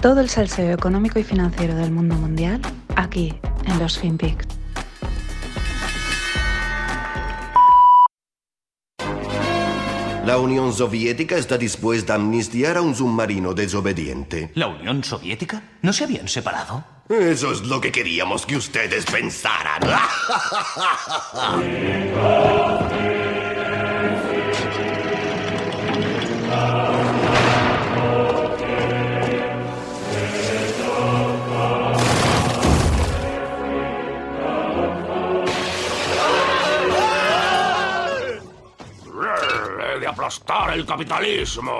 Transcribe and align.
Todo 0.00 0.20
el 0.20 0.28
salseo 0.28 0.72
económico 0.72 1.18
y 1.18 1.24
financiero 1.24 1.74
del 1.74 1.90
mundo 1.90 2.14
mundial 2.14 2.60
aquí 2.94 3.34
en 3.66 3.78
los 3.80 3.98
FinPix. 3.98 4.46
La 10.24 10.38
Unión 10.38 10.72
Soviética 10.72 11.36
está 11.36 11.58
dispuesta 11.58 12.12
a 12.12 12.16
amnistiar 12.16 12.76
a 12.76 12.82
un 12.82 12.94
submarino 12.94 13.54
desobediente. 13.54 14.52
¿La 14.54 14.68
Unión 14.68 15.02
Soviética? 15.02 15.62
¿No 15.82 15.92
se 15.92 16.04
habían 16.04 16.28
separado? 16.28 16.84
Eso 17.08 17.50
es 17.50 17.62
lo 17.62 17.80
que 17.80 17.90
queríamos 17.90 18.44
que 18.44 18.56
ustedes 18.56 19.06
pensaran. 19.06 19.80
el 40.74 40.84
capitalismo. 40.84 41.72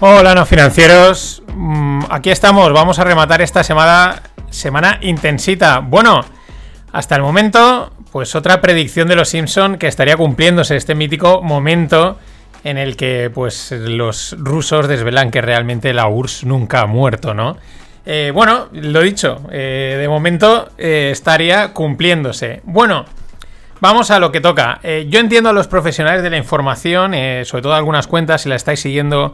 Hola, 0.00 0.34
no 0.34 0.46
financieros. 0.46 1.42
Mm, 1.54 2.04
Aquí 2.10 2.30
estamos, 2.30 2.72
vamos 2.72 2.98
a 2.98 3.04
rematar 3.04 3.42
esta 3.42 3.62
semana, 3.62 4.22
semana 4.50 4.98
intensita. 5.02 5.78
Bueno, 5.78 6.20
hasta 6.92 7.16
el 7.16 7.22
momento, 7.22 7.92
pues 8.12 8.34
otra 8.34 8.60
predicción 8.60 9.08
de 9.08 9.16
los 9.16 9.28
Simpson 9.28 9.78
que 9.78 9.86
estaría 9.86 10.16
cumpliéndose 10.16 10.76
este 10.76 10.94
mítico 10.94 11.42
momento 11.42 12.18
en 12.64 12.78
el 12.78 12.96
que 12.96 13.30
pues 13.32 13.72
los 13.72 14.36
rusos 14.38 14.88
desvelan 14.88 15.30
que 15.30 15.42
realmente 15.42 15.92
la 15.92 16.08
URSS 16.08 16.44
nunca 16.44 16.80
ha 16.80 16.86
muerto, 16.86 17.34
¿no? 17.34 17.56
Eh, 18.06 18.32
bueno, 18.34 18.68
lo 18.72 19.00
dicho, 19.00 19.40
eh, 19.50 19.96
de 19.98 20.08
momento 20.08 20.70
eh, 20.76 21.08
estaría 21.10 21.72
cumpliéndose. 21.72 22.60
Bueno, 22.64 23.06
vamos 23.80 24.10
a 24.10 24.18
lo 24.18 24.30
que 24.30 24.40
toca. 24.40 24.78
Eh, 24.82 25.06
yo 25.08 25.20
entiendo 25.20 25.50
a 25.50 25.52
los 25.52 25.68
profesionales 25.68 26.22
de 26.22 26.30
la 26.30 26.36
información, 26.36 27.12
sobre 27.44 27.62
todo 27.62 27.74
algunas 27.74 28.06
cuentas, 28.06 28.42
si 28.42 28.48
la 28.48 28.56
estáis 28.56 28.80
siguiendo, 28.80 29.32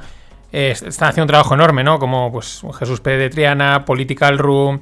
están 0.52 1.08
haciendo 1.08 1.24
un 1.24 1.28
trabajo 1.28 1.54
enorme, 1.54 1.82
¿no? 1.82 1.98
Como 1.98 2.30
pues 2.30 2.62
Jesús 2.78 3.00
Pérez 3.00 3.18
de 3.18 3.30
Triana, 3.30 3.84
Political 3.84 4.38
Room, 4.38 4.80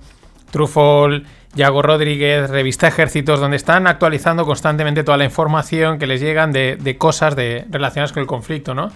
Trufol, 0.51 1.25
Yago 1.55 1.81
Rodríguez, 1.81 2.51
Revista 2.51 2.89
Ejércitos, 2.89 3.41
donde 3.41 3.57
están 3.57 3.87
actualizando 3.87 4.45
constantemente 4.45 5.03
toda 5.03 5.17
la 5.17 5.25
información 5.25 5.99
que 5.99 6.07
les 6.07 6.21
llegan 6.21 6.53
de, 6.53 6.77
de 6.79 6.99
cosas 6.99 7.37
de, 7.37 7.65
relacionadas 7.71 8.13
con 8.13 8.21
el 8.21 8.27
conflicto, 8.27 8.75
¿no? 8.75 8.91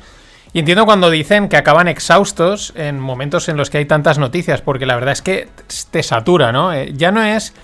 Y 0.55 0.58
entiendo 0.58 0.84
cuando 0.84 1.08
dicen 1.08 1.48
que 1.48 1.56
acaban 1.56 1.89
exhaustos 1.89 2.75
en 2.77 3.00
momentos 3.00 3.48
en 3.48 3.56
los 3.56 3.70
que 3.70 3.78
hay 3.78 3.86
tantas 3.86 4.19
noticias, 4.19 4.61
porque 4.61 4.84
la 4.84 4.95
verdad 4.95 5.12
es 5.12 5.22
que 5.22 5.48
te 5.91 6.03
satura, 6.03 6.53
¿no? 6.53 6.75
Eh, 6.75 6.92
ya 6.95 7.11
no 7.11 7.22
es. 7.22 7.55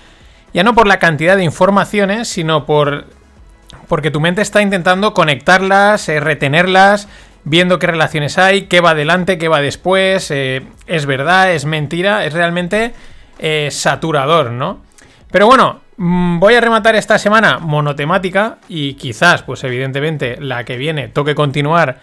Ya 0.53 0.63
no 0.63 0.73
por 0.73 0.87
la 0.87 0.97
cantidad 0.97 1.37
de 1.37 1.43
informaciones, 1.43 2.27
sino 2.27 2.65
por. 2.65 3.05
Porque 3.87 4.09
tu 4.09 4.19
mente 4.19 4.41
está 4.41 4.63
intentando 4.63 5.13
conectarlas, 5.13 6.09
eh, 6.09 6.19
retenerlas, 6.19 7.07
viendo 7.43 7.77
qué 7.77 7.85
relaciones 7.85 8.39
hay, 8.39 8.63
qué 8.63 8.81
va 8.81 8.91
adelante, 8.91 9.37
qué 9.37 9.47
va 9.47 9.61
después, 9.61 10.31
eh, 10.31 10.63
es 10.87 11.05
verdad, 11.05 11.53
es 11.53 11.65
mentira, 11.65 12.25
es 12.25 12.33
realmente 12.33 12.93
saturador, 13.69 14.51
¿no? 14.51 14.81
Pero 15.31 15.47
bueno, 15.47 15.79
mm, 15.95 16.39
voy 16.39 16.55
a 16.55 16.61
rematar 16.61 16.95
esta 16.95 17.17
semana 17.17 17.59
monotemática 17.59 18.57
y 18.67 18.95
quizás, 18.95 19.43
pues 19.43 19.63
evidentemente, 19.63 20.35
la 20.41 20.65
que 20.65 20.75
viene 20.75 21.07
toque 21.07 21.35
continuar 21.35 21.99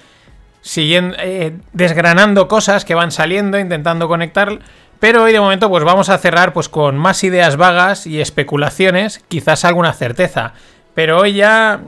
siguiendo, 0.67 1.17
eh, 1.21 1.53
desgranando 1.73 2.49
cosas 2.49 2.85
que 2.85 2.97
van 2.97 3.13
saliendo, 3.13 3.59
intentando 3.59 4.09
conectar. 4.09 4.59
Pero 4.99 5.23
hoy 5.23 5.33
de 5.33 5.41
momento 5.41 5.69
pues 5.69 5.85
vamos 5.85 6.09
a 6.09 6.19
cerrar 6.19 6.53
pues 6.53 6.69
con 6.69 6.97
más 6.97 7.23
ideas 7.23 7.57
vagas 7.57 8.07
y 8.07 8.21
especulaciones, 8.21 9.23
quizás 9.29 9.65
alguna 9.65 9.93
certeza. 9.93 10.55
Pero 10.95 11.19
hoy 11.21 11.35
ya 11.35 11.81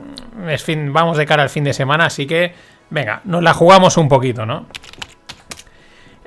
es 0.47 0.63
fin, 0.63 0.93
vamos 0.93 1.17
de 1.17 1.25
cara 1.25 1.43
al 1.43 1.49
fin 1.49 1.63
de 1.63 1.73
semana, 1.73 2.05
así 2.05 2.25
que 2.25 2.53
venga, 2.89 3.21
nos 3.25 3.43
la 3.43 3.53
jugamos 3.53 3.97
un 3.97 4.07
poquito, 4.07 4.45
¿no? 4.45 4.67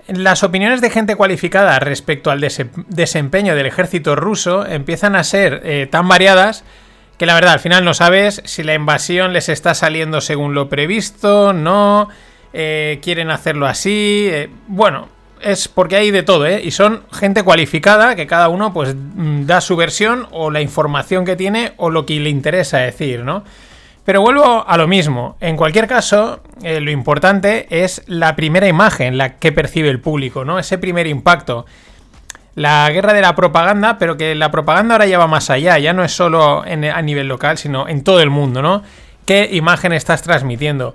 Las 0.09 0.43
opiniones 0.43 0.81
de 0.81 0.91
gente 0.91 1.15
cualificada 1.17 1.79
respecto 1.79 2.31
al 2.31 2.41
dese- 2.41 2.69
desempeño 2.89 3.55
del 3.55 3.67
ejército 3.67 4.17
ruso 4.17 4.67
empiezan 4.67 5.15
a 5.15 5.23
ser 5.25 5.63
eh, 5.65 5.87
tan 5.91 6.09
variadas 6.09 6.65
que 7.17 7.25
la 7.25 7.35
verdad 7.35 7.53
al 7.53 7.61
final 7.61 7.85
no 7.85 7.95
sabes 7.95 8.43
si 8.45 8.65
la 8.65 8.75
invasión 8.75 9.33
les 9.33 9.49
está 9.49 9.75
saliendo 9.75 10.21
según 10.21 10.55
lo 10.55 10.69
previsto, 10.69 11.53
no, 11.53 12.09
eh, 12.53 12.99
quieren 13.03 13.31
hacerlo 13.31 13.67
así, 13.67 14.29
eh, 14.31 14.51
bueno, 14.69 15.09
es 15.41 15.69
porque 15.69 15.97
hay 15.97 16.11
de 16.11 16.23
todo, 16.23 16.47
¿eh? 16.47 16.61
Y 16.63 16.71
son 16.71 17.03
gente 17.13 17.43
cualificada 17.43 18.15
que 18.15 18.27
cada 18.27 18.49
uno 18.49 18.73
pues 18.73 18.95
mm, 18.95 19.47
da 19.47 19.61
su 19.61 19.77
versión 19.77 20.27
o 20.31 20.51
la 20.51 20.61
información 20.61 21.25
que 21.25 21.37
tiene 21.37 21.73
o 21.77 21.91
lo 21.91 22.07
que 22.07 22.19
le 22.21 22.31
interesa 22.31 22.79
decir, 22.79 23.25
¿no? 23.25 23.45
Pero 24.05 24.21
vuelvo 24.21 24.65
a 24.67 24.77
lo 24.77 24.89
mismo. 24.89 25.37
En 25.41 25.57
cualquier 25.57 25.87
caso, 25.87 26.41
eh, 26.63 26.81
lo 26.81 26.91
importante 26.91 27.67
es 27.71 28.03
la 28.07 28.35
primera 28.35 28.67
imagen, 28.67 29.17
la 29.17 29.35
que 29.37 29.53
percibe 29.53 29.91
el 29.91 30.01
público, 30.01 30.45
¿no? 30.45 30.59
Ese 30.59 30.79
primer 30.79 31.07
impacto. 31.07 31.67
La 32.55 32.91
guerra 32.91 33.15
de 33.15 33.23
la 33.23 33.35
propaganda, 33.35 33.99
pero 33.99 34.17
que 34.17 34.35
la 34.35 34.51
propaganda 34.51 34.95
ahora 34.95 35.07
ya 35.07 35.19
va 35.19 35.27
más 35.27 35.51
allá, 35.51 35.79
ya 35.79 35.93
no 35.93 36.05
es 36.05 36.13
solo 36.13 36.63
a 36.63 37.03
nivel 37.03 37.29
local, 37.29 37.57
sino 37.57 37.89
en 37.89 38.05
todo 38.05 38.21
el 38.21 38.29
mundo, 38.29 38.61
¿no? 38.61 38.83
¿Qué 39.25 39.49
imagen 39.53 39.93
estás 39.93 40.23
transmitiendo? 40.23 40.95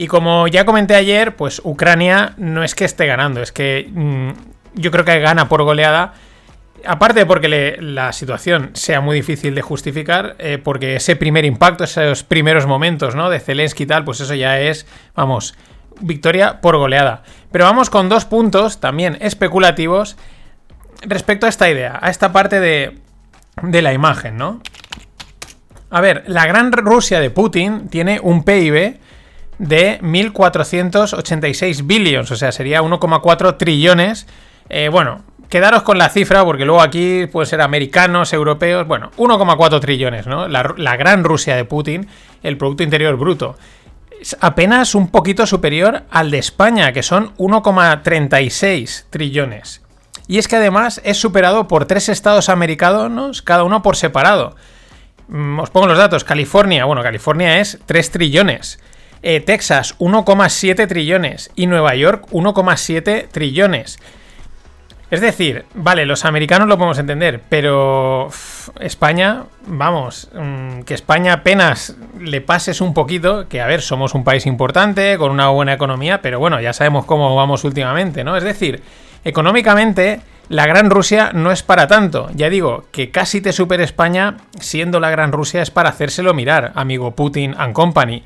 Y 0.00 0.06
como 0.06 0.46
ya 0.46 0.64
comenté 0.64 0.94
ayer, 0.94 1.34
pues 1.34 1.60
Ucrania 1.64 2.34
no 2.36 2.62
es 2.62 2.76
que 2.76 2.84
esté 2.84 3.04
ganando, 3.06 3.42
es 3.42 3.50
que 3.50 3.90
mm, 3.92 4.30
yo 4.74 4.92
creo 4.92 5.04
que 5.04 5.18
gana 5.18 5.48
por 5.48 5.64
goleada. 5.64 6.14
Aparte 6.86 7.18
de 7.18 7.26
porque 7.26 7.76
la 7.80 8.12
situación 8.12 8.70
sea 8.74 9.00
muy 9.00 9.16
difícil 9.16 9.56
de 9.56 9.60
justificar, 9.60 10.36
eh, 10.38 10.58
porque 10.62 10.94
ese 10.94 11.16
primer 11.16 11.44
impacto, 11.44 11.82
esos 11.82 12.22
primeros 12.22 12.64
momentos, 12.68 13.16
¿no? 13.16 13.28
De 13.28 13.40
Zelensky 13.40 13.82
y 13.82 13.86
tal, 13.86 14.04
pues 14.04 14.20
eso 14.20 14.34
ya 14.34 14.60
es, 14.60 14.86
vamos, 15.16 15.56
victoria 16.00 16.60
por 16.60 16.76
goleada. 16.76 17.24
Pero 17.50 17.64
vamos 17.64 17.90
con 17.90 18.08
dos 18.08 18.24
puntos 18.24 18.78
también 18.78 19.18
especulativos 19.20 20.16
respecto 21.02 21.46
a 21.46 21.48
esta 21.48 21.68
idea, 21.68 21.98
a 22.00 22.08
esta 22.08 22.30
parte 22.30 22.60
de 22.60 23.82
la 23.82 23.92
imagen, 23.92 24.36
¿no? 24.36 24.62
A 25.90 26.00
ver, 26.00 26.22
la 26.28 26.46
gran 26.46 26.70
Rusia 26.70 27.18
de 27.18 27.30
Putin 27.30 27.88
tiene 27.88 28.20
un 28.22 28.44
PIB 28.44 29.00
de 29.58 30.00
1.486 30.00 31.86
billions, 31.86 32.30
o 32.30 32.36
sea, 32.36 32.52
sería 32.52 32.82
1,4 32.82 33.56
trillones. 33.56 34.26
Eh, 34.68 34.88
bueno, 34.88 35.22
quedaros 35.48 35.82
con 35.82 35.98
la 35.98 36.08
cifra 36.08 36.44
porque 36.44 36.64
luego 36.64 36.80
aquí 36.80 37.26
pueden 37.26 37.48
ser 37.48 37.60
americanos, 37.60 38.32
europeos, 38.32 38.86
bueno, 38.86 39.10
1,4 39.16 39.80
trillones, 39.80 40.26
¿no? 40.26 40.48
La, 40.48 40.96
gran 40.96 41.24
Rusia 41.24 41.56
de 41.56 41.64
Putin, 41.64 42.08
el 42.42 42.56
Producto 42.56 42.82
Interior 42.82 43.16
Bruto. 43.16 43.56
Es 44.20 44.36
apenas 44.40 44.94
un 44.94 45.08
poquito 45.08 45.46
superior 45.46 46.02
al 46.10 46.30
de 46.30 46.38
España, 46.38 46.92
que 46.92 47.02
son 47.02 47.34
1,36 47.36 49.04
trillones. 49.10 49.82
Y 50.26 50.38
es 50.38 50.48
que 50.48 50.56
además 50.56 51.00
es 51.04 51.16
superado 51.16 51.68
por 51.68 51.86
tres 51.86 52.08
estados 52.08 52.48
americanos, 52.48 53.42
cada 53.42 53.64
uno 53.64 53.82
por 53.82 53.96
separado. 53.96 54.56
Mm, 55.28 55.60
Os 55.60 55.70
pongo 55.70 55.86
los 55.86 55.96
datos. 55.96 56.24
California, 56.24 56.84
bueno, 56.84 57.02
California 57.02 57.60
es 57.60 57.78
3 57.86 58.10
trillones. 58.10 58.80
Eh, 59.22 59.40
Texas, 59.40 59.96
1,7 59.98 60.86
trillones. 60.86 61.50
Y 61.56 61.66
Nueva 61.66 61.94
York, 61.94 62.26
1,7 62.30 63.28
trillones. 63.28 63.98
Es 65.10 65.22
decir, 65.22 65.64
vale, 65.74 66.04
los 66.04 66.26
americanos 66.26 66.68
lo 66.68 66.76
podemos 66.76 66.98
entender, 66.98 67.40
pero 67.48 68.28
España, 68.78 69.44
vamos, 69.66 70.28
mm, 70.34 70.82
que 70.82 70.92
España 70.92 71.32
apenas 71.32 71.96
le 72.20 72.42
pases 72.42 72.82
un 72.82 72.92
poquito, 72.92 73.48
que 73.48 73.62
a 73.62 73.66
ver, 73.66 73.80
somos 73.80 74.14
un 74.14 74.22
país 74.22 74.44
importante, 74.44 75.16
con 75.16 75.30
una 75.30 75.48
buena 75.48 75.72
economía, 75.72 76.20
pero 76.20 76.38
bueno, 76.38 76.60
ya 76.60 76.74
sabemos 76.74 77.06
cómo 77.06 77.34
vamos 77.34 77.64
últimamente, 77.64 78.22
¿no? 78.22 78.36
Es 78.36 78.44
decir, 78.44 78.82
económicamente, 79.24 80.20
la 80.50 80.66
Gran 80.66 80.90
Rusia 80.90 81.30
no 81.32 81.52
es 81.52 81.62
para 81.62 81.86
tanto. 81.86 82.28
Ya 82.34 82.50
digo, 82.50 82.84
que 82.92 83.10
casi 83.10 83.40
te 83.40 83.52
supere 83.52 83.84
España, 83.84 84.36
siendo 84.60 85.00
la 85.00 85.08
Gran 85.08 85.32
Rusia, 85.32 85.62
es 85.62 85.70
para 85.70 85.88
hacérselo 85.88 86.34
mirar, 86.34 86.72
amigo 86.74 87.12
Putin 87.12 87.54
and 87.56 87.72
Company. 87.72 88.24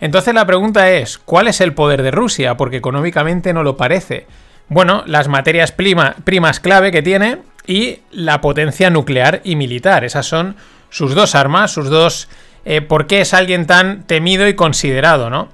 Entonces 0.00 0.34
la 0.34 0.46
pregunta 0.46 0.90
es, 0.90 1.18
¿cuál 1.18 1.48
es 1.48 1.60
el 1.60 1.74
poder 1.74 2.02
de 2.02 2.10
Rusia? 2.10 2.56
Porque 2.56 2.78
económicamente 2.78 3.52
no 3.52 3.62
lo 3.62 3.76
parece. 3.76 4.26
Bueno, 4.68 5.02
las 5.06 5.28
materias 5.28 5.72
prima- 5.72 6.14
primas 6.24 6.60
clave 6.60 6.90
que 6.90 7.02
tiene 7.02 7.38
y 7.66 8.00
la 8.10 8.40
potencia 8.40 8.88
nuclear 8.90 9.40
y 9.44 9.56
militar. 9.56 10.04
Esas 10.04 10.26
son 10.26 10.56
sus 10.88 11.14
dos 11.14 11.34
armas, 11.34 11.72
sus 11.72 11.90
dos... 11.90 12.28
eh, 12.64 12.80
¿Por 12.80 13.06
qué 13.06 13.20
es 13.20 13.34
alguien 13.34 13.66
tan 13.66 14.04
temido 14.04 14.48
y 14.48 14.54
considerado, 14.54 15.28
no? 15.28 15.48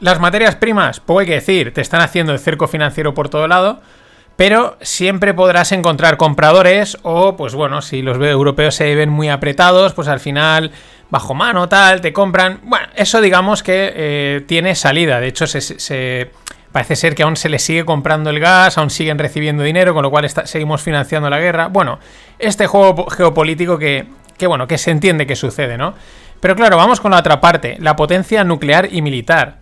Las 0.00 0.20
materias 0.20 0.56
primas, 0.56 1.00
poco 1.00 1.20
hay 1.20 1.26
que 1.26 1.34
decir, 1.34 1.74
te 1.74 1.80
están 1.80 2.00
haciendo 2.00 2.32
el 2.32 2.38
cerco 2.38 2.68
financiero 2.68 3.14
por 3.14 3.28
todo 3.28 3.48
lado, 3.48 3.80
pero 4.36 4.76
siempre 4.80 5.34
podrás 5.34 5.72
encontrar 5.72 6.16
compradores 6.16 6.96
o, 7.02 7.36
pues 7.36 7.54
bueno, 7.54 7.82
si 7.82 8.02
los 8.02 8.16
europeos 8.18 8.76
se 8.76 8.94
ven 8.94 9.08
muy 9.10 9.28
apretados, 9.28 9.94
pues 9.94 10.06
al 10.06 10.20
final 10.20 10.70
bajo 11.10 11.34
mano, 11.34 11.68
tal, 11.68 12.00
te 12.00 12.12
compran. 12.12 12.60
Bueno, 12.62 12.86
eso 12.94 13.20
digamos 13.20 13.62
que 13.62 13.92
eh, 13.94 14.44
tiene 14.46 14.74
salida. 14.74 15.20
De 15.20 15.28
hecho, 15.28 15.44
parece 16.72 16.96
ser 16.96 17.14
que 17.14 17.22
aún 17.22 17.36
se 17.36 17.48
les 17.48 17.62
sigue 17.62 17.84
comprando 17.84 18.30
el 18.30 18.40
gas, 18.40 18.78
aún 18.78 18.90
siguen 18.90 19.18
recibiendo 19.18 19.62
dinero, 19.62 19.94
con 19.94 20.02
lo 20.02 20.10
cual 20.10 20.28
seguimos 20.28 20.82
financiando 20.82 21.30
la 21.30 21.38
guerra. 21.38 21.68
Bueno, 21.68 21.98
este 22.38 22.66
juego 22.66 23.06
geopolítico 23.10 23.78
que, 23.78 24.06
que, 24.36 24.46
bueno, 24.46 24.66
que 24.66 24.78
se 24.78 24.90
entiende 24.90 25.26
que 25.26 25.36
sucede, 25.36 25.78
¿no? 25.78 25.94
Pero 26.40 26.54
claro, 26.54 26.76
vamos 26.76 27.00
con 27.00 27.10
la 27.10 27.18
otra 27.18 27.40
parte, 27.40 27.76
la 27.80 27.96
potencia 27.96 28.44
nuclear 28.44 28.88
y 28.92 29.02
militar. 29.02 29.58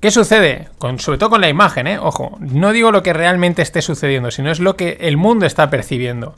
¿Qué 0.00 0.10
sucede? 0.10 0.68
Con, 0.78 0.98
sobre 0.98 1.18
todo 1.18 1.30
con 1.30 1.40
la 1.42 1.48
imagen, 1.48 1.86
¿eh? 1.86 1.98
Ojo, 1.98 2.38
no 2.40 2.72
digo 2.72 2.90
lo 2.90 3.02
que 3.02 3.12
realmente 3.12 3.62
esté 3.62 3.82
sucediendo, 3.82 4.30
sino 4.30 4.50
es 4.50 4.58
lo 4.58 4.74
que 4.76 4.96
el 5.00 5.16
mundo 5.16 5.46
está 5.46 5.68
percibiendo. 5.68 6.36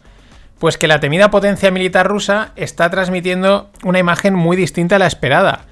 Pues 0.58 0.78
que 0.78 0.88
la 0.88 1.00
temida 1.00 1.31
potencia 1.31 1.70
militar 1.70 2.06
rusa 2.06 2.52
está 2.56 2.88
transmitiendo 2.90 3.70
una 3.82 3.99
imagen 3.99 4.34
muy 4.34 4.56
distinta 4.56 4.96
a 4.96 4.99
la 4.99 5.06
esperada. 5.06 5.66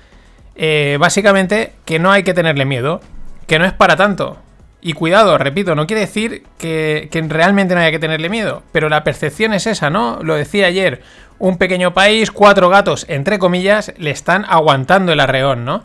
Eh, 0.56 0.96
básicamente 1.00 1.72
que 1.84 1.98
no 1.98 2.10
hay 2.10 2.22
que 2.22 2.34
tenerle 2.34 2.64
miedo, 2.64 3.00
que 3.46 3.58
no 3.58 3.64
es 3.64 3.72
para 3.72 3.96
tanto. 3.96 4.38
Y 4.82 4.94
cuidado, 4.94 5.36
repito, 5.36 5.74
no 5.74 5.86
quiere 5.86 6.00
decir 6.00 6.44
que, 6.58 7.08
realmente 7.28 7.74
no 7.74 7.80
haya 7.80 7.90
que 7.90 7.98
tenerle 7.98 8.30
miedo, 8.30 8.62
pero 8.72 8.88
la 8.88 9.04
percepción 9.04 9.52
es 9.52 9.66
esa, 9.66 9.90
¿no? 9.90 10.20
Lo 10.22 10.34
decía 10.34 10.66
ayer, 10.66 11.02
un 11.38 11.58
pequeño 11.58 11.92
país, 11.92 12.30
cuatro 12.30 12.70
gatos, 12.70 13.04
entre 13.08 13.38
comillas, 13.38 13.92
le 13.98 14.10
están 14.10 14.46
aguantando 14.48 15.12
el 15.12 15.20
arreón, 15.20 15.66
¿no? 15.66 15.84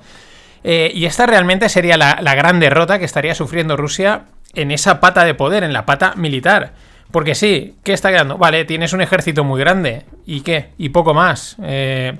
Eh, 0.63 0.91
y 0.95 1.05
esta 1.05 1.25
realmente 1.25 1.69
sería 1.69 1.97
la, 1.97 2.35
gran 2.35 2.59
derrota 2.59 2.97
que 2.97 3.05
estaría 3.05 3.35
sufriendo 3.35 3.77
Rusia 3.77 4.23
en 4.53 4.71
esa 4.71 4.99
pata 4.99 5.25
de 5.25 5.33
poder, 5.33 5.63
en 5.63 5.73
la 5.73 5.85
pata 5.85 6.13
militar. 6.15 6.71
Porque 7.11 7.35
sí, 7.35 7.75
¿qué 7.83 7.93
está 7.93 8.09
quedando? 8.09 8.37
Vale, 8.37 8.65
tienes 8.65 8.93
un 8.93 9.01
ejército 9.01 9.43
muy 9.43 9.59
grande. 9.59 10.03
¿Y 10.25 10.41
qué? 10.41 10.69
Y 10.77 10.89
poco 10.89 11.13
más. 11.13 11.55
Eh, 11.63 12.17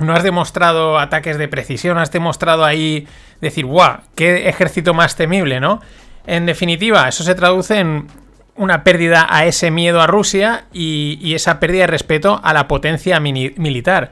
no 0.00 0.14
has 0.14 0.22
demostrado 0.22 0.98
ataques 0.98 1.38
de 1.38 1.48
precisión, 1.48 1.98
has 1.98 2.12
demostrado 2.12 2.64
ahí 2.64 3.08
decir, 3.40 3.66
¡guau! 3.66 3.98
¡Qué 4.14 4.48
ejército 4.48 4.94
más 4.94 5.16
temible, 5.16 5.60
¿no? 5.60 5.80
En 6.26 6.46
definitiva, 6.46 7.08
eso 7.08 7.24
se 7.24 7.34
traduce 7.34 7.78
en 7.80 8.06
una 8.54 8.84
pérdida 8.84 9.26
a 9.30 9.46
ese 9.46 9.70
miedo 9.70 10.00
a 10.00 10.06
Rusia 10.06 10.64
y, 10.72 11.34
esa 11.34 11.58
pérdida 11.60 11.82
de 11.82 11.86
respeto 11.86 12.40
a 12.42 12.52
la 12.52 12.68
potencia 12.68 13.18
militar. 13.20 14.10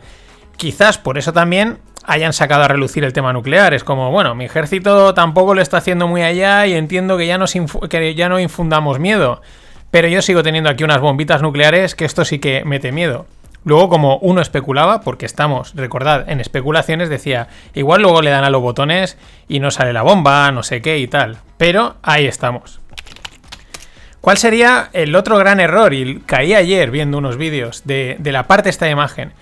Quizás 0.56 0.98
por 0.98 1.18
eso 1.18 1.32
también 1.32 1.78
hayan 2.04 2.32
sacado 2.32 2.62
a 2.62 2.68
relucir 2.68 3.04
el 3.04 3.12
tema 3.12 3.32
nuclear. 3.32 3.74
Es 3.74 3.84
como, 3.84 4.10
bueno, 4.10 4.34
mi 4.34 4.44
ejército 4.44 5.12
tampoco 5.14 5.54
lo 5.54 5.60
está 5.60 5.78
haciendo 5.78 6.06
muy 6.06 6.22
allá 6.22 6.66
y 6.66 6.74
entiendo 6.74 7.18
que 7.18 7.26
ya, 7.26 7.38
que 7.90 8.14
ya 8.14 8.28
no 8.28 8.40
infundamos 8.40 8.98
miedo. 8.98 9.42
Pero 9.90 10.08
yo 10.08 10.22
sigo 10.22 10.42
teniendo 10.42 10.70
aquí 10.70 10.84
unas 10.84 11.00
bombitas 11.00 11.42
nucleares 11.42 11.94
que 11.94 12.04
esto 12.04 12.24
sí 12.24 12.38
que 12.38 12.64
mete 12.64 12.92
miedo. 12.92 13.26
Luego, 13.64 13.88
como 13.88 14.18
uno 14.18 14.40
especulaba, 14.40 15.00
porque 15.00 15.26
estamos, 15.26 15.74
recordad, 15.74 16.28
en 16.28 16.40
especulaciones, 16.40 17.08
decía, 17.08 17.48
igual 17.74 18.02
luego 18.02 18.22
le 18.22 18.30
dan 18.30 18.44
a 18.44 18.50
los 18.50 18.62
botones 18.62 19.18
y 19.48 19.58
no 19.58 19.72
sale 19.72 19.92
la 19.92 20.02
bomba, 20.02 20.52
no 20.52 20.62
sé 20.62 20.80
qué 20.80 20.98
y 20.98 21.08
tal. 21.08 21.38
Pero 21.56 21.96
ahí 22.02 22.26
estamos. 22.26 22.78
¿Cuál 24.20 24.38
sería 24.38 24.90
el 24.92 25.14
otro 25.16 25.36
gran 25.36 25.58
error? 25.58 25.94
Y 25.94 26.20
caí 26.20 26.54
ayer 26.54 26.90
viendo 26.92 27.18
unos 27.18 27.36
vídeos 27.36 27.82
de, 27.84 28.16
de 28.20 28.32
la 28.32 28.46
parte 28.46 28.70
esta 28.70 28.88
imagen. 28.88 29.32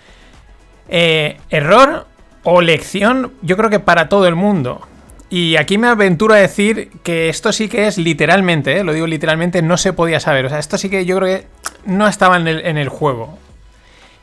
Eh, 0.89 1.39
error 1.51 2.07
o 2.45 2.61
lección, 2.61 3.33
yo 3.43 3.57
creo 3.57 3.71
que 3.71 3.81
para 3.81 4.09
todo 4.09 4.27
el 4.27 4.35
mundo. 4.35 4.87
Y 5.35 5.57
aquí 5.57 5.79
me 5.79 5.89
aventuro 5.89 6.33
a 6.33 6.37
decir 6.37 6.93
que 7.03 7.29
esto 7.29 7.53
sí 7.53 7.69
que 7.69 7.89
es 7.89 7.99
literalmente, 7.99 8.79
eh, 8.79 8.85
lo 8.85 8.93
digo 8.93 9.09
literalmente, 9.09 9.63
no 9.63 9.77
se 9.77 9.93
podía 9.93 10.21
saber. 10.21 10.47
O 10.47 10.49
sea, 10.49 10.61
esto 10.61 10.79
sí 10.79 10.89
que 10.89 11.07
yo 11.07 11.19
creo 11.19 11.41
que 11.41 11.47
no 11.87 12.07
estaba 12.07 12.37
en 12.37 12.47
el, 12.47 12.65
en 12.65 12.79
el 12.79 12.89
juego. 12.89 13.37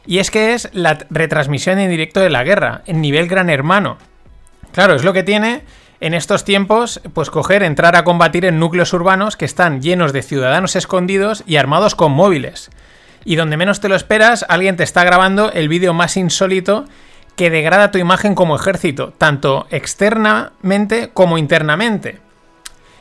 Y 0.06 0.20
es 0.20 0.32
que 0.32 0.54
es 0.54 0.70
la 0.72 1.00
retransmisión 1.10 1.80
en 1.80 1.90
directo 1.90 2.22
de 2.22 2.30
la 2.30 2.46
guerra, 2.46 2.84
en 2.86 3.02
nivel 3.02 3.28
gran 3.28 3.50
hermano. 3.50 3.98
Claro, 4.72 4.96
es 4.96 5.04
lo 5.04 5.12
que 5.12 5.24
tiene 5.24 5.64
en 6.00 6.14
estos 6.14 6.46
tiempos, 6.46 7.02
pues 7.14 7.30
coger, 7.30 7.62
entrar 7.62 7.98
a 7.98 8.06
combatir 8.06 8.46
en 8.46 8.58
núcleos 8.58 8.94
urbanos 8.94 9.36
que 9.36 9.44
están 9.44 9.82
llenos 9.82 10.14
de 10.14 10.24
ciudadanos 10.24 10.78
escondidos 10.78 11.44
y 11.46 11.58
armados 11.58 11.94
con 11.94 12.14
móviles. 12.14 12.70
Y 13.26 13.36
donde 13.36 13.58
menos 13.58 13.82
te 13.82 13.90
lo 13.90 13.98
esperas, 13.98 14.46
alguien 14.48 14.78
te 14.78 14.84
está 14.84 15.04
grabando 15.04 15.52
el 15.52 15.68
vídeo 15.68 15.94
más 15.94 16.16
insólito 16.16 16.86
que 17.36 17.50
degrada 17.50 17.92
tu 17.92 17.98
imagen 17.98 18.36
como 18.36 18.56
ejército, 18.56 19.14
tanto 19.18 19.68
externamente 19.70 21.10
como 21.14 21.38
internamente. 21.38 22.20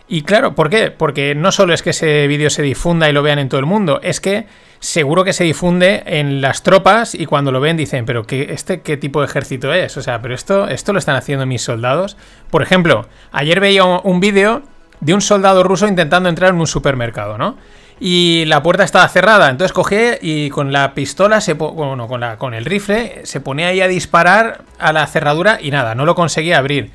Y 0.08 0.22
claro, 0.22 0.56
¿por 0.56 0.70
qué? 0.70 0.90
Porque 0.90 1.36
no 1.36 1.52
solo 1.52 1.72
es 1.72 1.82
que 1.82 1.90
ese 1.90 2.26
vídeo 2.26 2.50
se 2.50 2.62
difunda 2.62 3.08
y 3.08 3.12
lo 3.12 3.22
vean 3.22 3.38
en 3.38 3.48
todo 3.48 3.60
el 3.60 3.66
mundo, 3.66 4.00
es 4.02 4.20
que 4.20 4.46
seguro 4.80 5.22
que 5.22 5.32
se 5.32 5.44
difunde 5.44 6.02
en 6.04 6.40
las 6.40 6.64
tropas 6.64 7.14
y 7.14 7.26
cuando 7.26 7.52
lo 7.52 7.60
ven 7.60 7.76
dicen, 7.76 8.06
pero 8.06 8.26
¿qué, 8.26 8.48
este 8.50 8.80
qué 8.80 8.96
tipo 8.96 9.20
de 9.20 9.26
ejército 9.26 9.72
es? 9.72 9.96
O 9.96 10.02
sea, 10.02 10.20
pero 10.20 10.34
esto, 10.34 10.66
esto 10.66 10.92
lo 10.92 10.98
están 10.98 11.14
haciendo 11.14 11.46
mis 11.46 11.62
soldados. 11.62 12.16
Por 12.50 12.62
ejemplo, 12.62 13.06
ayer 13.30 13.60
veía 13.60 13.84
un 13.84 14.18
vídeo 14.18 14.62
de 15.00 15.14
un 15.14 15.20
soldado 15.20 15.62
ruso 15.62 15.86
intentando 15.86 16.28
entrar 16.28 16.50
en 16.50 16.60
un 16.60 16.66
supermercado, 16.66 17.38
¿no? 17.38 17.56
Y 18.00 18.46
la 18.46 18.62
puerta 18.62 18.82
estaba 18.82 19.06
cerrada. 19.08 19.50
Entonces 19.50 19.74
cogí 19.74 19.96
y 20.22 20.48
con 20.48 20.72
la 20.72 20.94
pistola, 20.94 21.40
se 21.40 21.52
bueno, 21.52 22.08
con, 22.08 22.20
la, 22.20 22.38
con 22.38 22.54
el 22.54 22.64
rifle, 22.64 23.20
se 23.24 23.40
ponía 23.40 23.68
ahí 23.68 23.82
a 23.82 23.88
disparar 23.88 24.62
a 24.78 24.92
la 24.92 25.06
cerradura 25.06 25.58
y 25.60 25.70
nada, 25.70 25.94
no 25.94 26.06
lo 26.06 26.14
conseguía 26.14 26.58
abrir. 26.58 26.90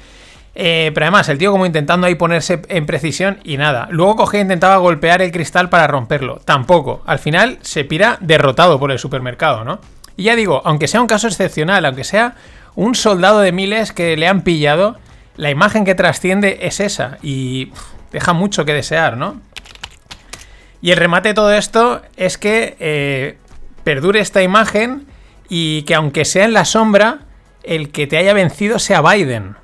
Eh, 0.58 0.92
pero 0.94 1.06
además, 1.06 1.28
el 1.30 1.38
tío 1.38 1.52
como 1.52 1.66
intentando 1.66 2.08
ahí 2.08 2.16
ponerse 2.16 2.62
en 2.70 2.86
precisión 2.86 3.40
y 3.44 3.58
nada. 3.58 3.88
Luego 3.92 4.16
cogí 4.16 4.38
e 4.38 4.42
intentaba 4.42 4.78
golpear 4.78 5.22
el 5.22 5.32
cristal 5.32 5.70
para 5.70 5.86
romperlo. 5.86 6.40
Tampoco. 6.46 7.04
Al 7.06 7.20
final 7.20 7.60
se 7.62 7.84
pira 7.84 8.18
derrotado 8.22 8.80
por 8.80 8.92
el 8.92 8.98
supermercado, 8.98 9.64
¿no? 9.66 9.80
Y 10.18 10.24
ya 10.24 10.36
digo, 10.36 10.62
aunque 10.64 10.88
sea 10.88 11.02
un 11.02 11.08
caso 11.08 11.28
excepcional, 11.28 11.86
aunque 11.86 12.06
sea 12.06 12.36
un 12.76 12.96
soldado 12.96 13.42
de 13.42 13.52
miles 13.52 13.92
que 13.92 14.16
le 14.16 14.30
han 14.30 14.42
pillado, 14.42 14.98
la 15.36 15.50
imagen 15.50 15.84
que 15.84 15.94
trasciende 15.94 16.60
es 16.62 16.80
esa. 16.80 17.18
Y 17.22 17.74
deja 18.14 18.32
mucho 18.32 18.64
que 18.64 18.74
desear, 18.74 19.18
¿no? 19.18 19.42
Y 20.82 20.92
el 20.92 20.98
remate 20.98 21.30
de 21.30 21.34
todo 21.34 21.54
esto 21.54 22.02
es 22.16 22.38
que 22.38 22.76
eh, 22.80 23.38
perdure 23.84 24.20
esta 24.20 24.44
imagen 24.44 25.08
y 25.50 25.84
que 25.84 25.96
aunque 25.96 26.26
sea 26.26 26.46
en 26.46 26.54
la 26.54 26.66
sombra, 26.66 27.22
el 27.64 27.92
que 27.92 28.08
te 28.08 28.18
haya 28.18 28.34
vencido 28.34 28.80
sea 28.80 29.02
Biden. 29.02 29.56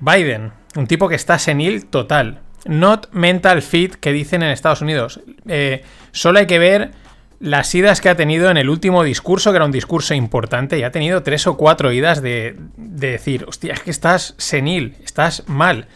Biden, 0.00 0.52
un 0.76 0.86
tipo 0.86 1.08
que 1.08 1.14
está 1.14 1.38
senil 1.38 1.86
total. 1.86 2.40
Not 2.66 3.08
mental 3.12 3.62
fit 3.62 3.94
que 3.94 4.12
dicen 4.12 4.42
en 4.42 4.50
Estados 4.50 4.82
Unidos. 4.82 5.20
Eh, 5.48 5.82
solo 6.12 6.38
hay 6.38 6.46
que 6.46 6.58
ver 6.58 6.92
las 7.38 7.74
idas 7.74 8.02
que 8.02 8.10
ha 8.10 8.16
tenido 8.16 8.50
en 8.50 8.58
el 8.58 8.68
último 8.68 9.02
discurso, 9.02 9.50
que 9.50 9.56
era 9.56 9.64
un 9.64 9.72
discurso 9.72 10.12
importante, 10.12 10.78
y 10.78 10.82
ha 10.82 10.92
tenido 10.92 11.22
tres 11.22 11.46
o 11.46 11.56
cuatro 11.56 11.90
idas 11.90 12.20
de, 12.20 12.56
de 12.76 13.12
decir, 13.12 13.46
hostia, 13.48 13.72
es 13.72 13.80
que 13.80 13.90
estás 13.90 14.34
senil, 14.36 14.96
estás 15.02 15.44
mal. 15.48 15.86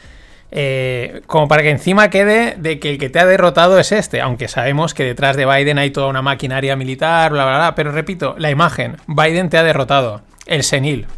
Eh, 0.56 1.22
como 1.26 1.48
para 1.48 1.64
que 1.64 1.70
encima 1.70 2.10
quede 2.10 2.54
de 2.56 2.78
que 2.78 2.90
el 2.90 2.98
que 2.98 3.10
te 3.10 3.18
ha 3.18 3.26
derrotado 3.26 3.76
es 3.80 3.90
este, 3.90 4.20
aunque 4.20 4.46
sabemos 4.46 4.94
que 4.94 5.02
detrás 5.02 5.36
de 5.36 5.46
Biden 5.46 5.78
hay 5.78 5.90
toda 5.90 6.06
una 6.06 6.22
maquinaria 6.22 6.76
militar, 6.76 7.32
bla, 7.32 7.44
bla, 7.44 7.56
bla, 7.56 7.74
pero 7.74 7.90
repito, 7.90 8.36
la 8.38 8.52
imagen, 8.52 8.96
Biden 9.08 9.50
te 9.50 9.58
ha 9.58 9.64
derrotado, 9.64 10.22
el 10.46 10.62
senil. 10.62 11.08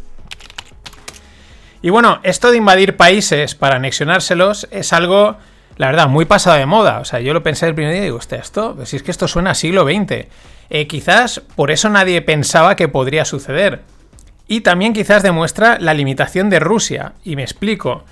Y 1.83 1.91
bueno, 1.91 2.19
esto 2.23 2.49
de 2.49 2.57
invadir 2.57 2.97
países 2.97 3.53
para 3.53 3.75
anexionárselos 3.75 4.67
es 4.71 4.91
algo, 4.91 5.37
la 5.77 5.85
verdad, 5.85 6.07
muy 6.07 6.25
pasado 6.25 6.57
de 6.57 6.65
moda. 6.65 6.99
O 6.99 7.05
sea, 7.05 7.19
yo 7.19 7.33
lo 7.35 7.43
pensé 7.43 7.67
el 7.67 7.75
primer 7.75 7.93
día 7.93 8.01
y 8.01 8.05
digo, 8.05 8.17
hostia, 8.17 8.39
esto, 8.39 8.75
pues 8.75 8.89
si 8.89 8.95
es 8.95 9.03
que 9.03 9.11
esto 9.11 9.27
suena 9.27 9.51
a 9.51 9.55
siglo 9.55 9.83
XX. 9.83 10.25
Eh, 10.69 10.87
quizás 10.87 11.41
por 11.55 11.69
eso 11.69 11.89
nadie 11.89 12.23
pensaba 12.23 12.75
que 12.75 12.87
podría 12.87 13.23
suceder. 13.23 13.83
Y 14.47 14.61
también 14.61 14.93
quizás 14.93 15.21
demuestra 15.21 15.77
la 15.79 15.93
limitación 15.93 16.49
de 16.49 16.59
Rusia. 16.59 17.13
Y 17.23 17.35
me 17.35 17.43
explico. 17.43 18.03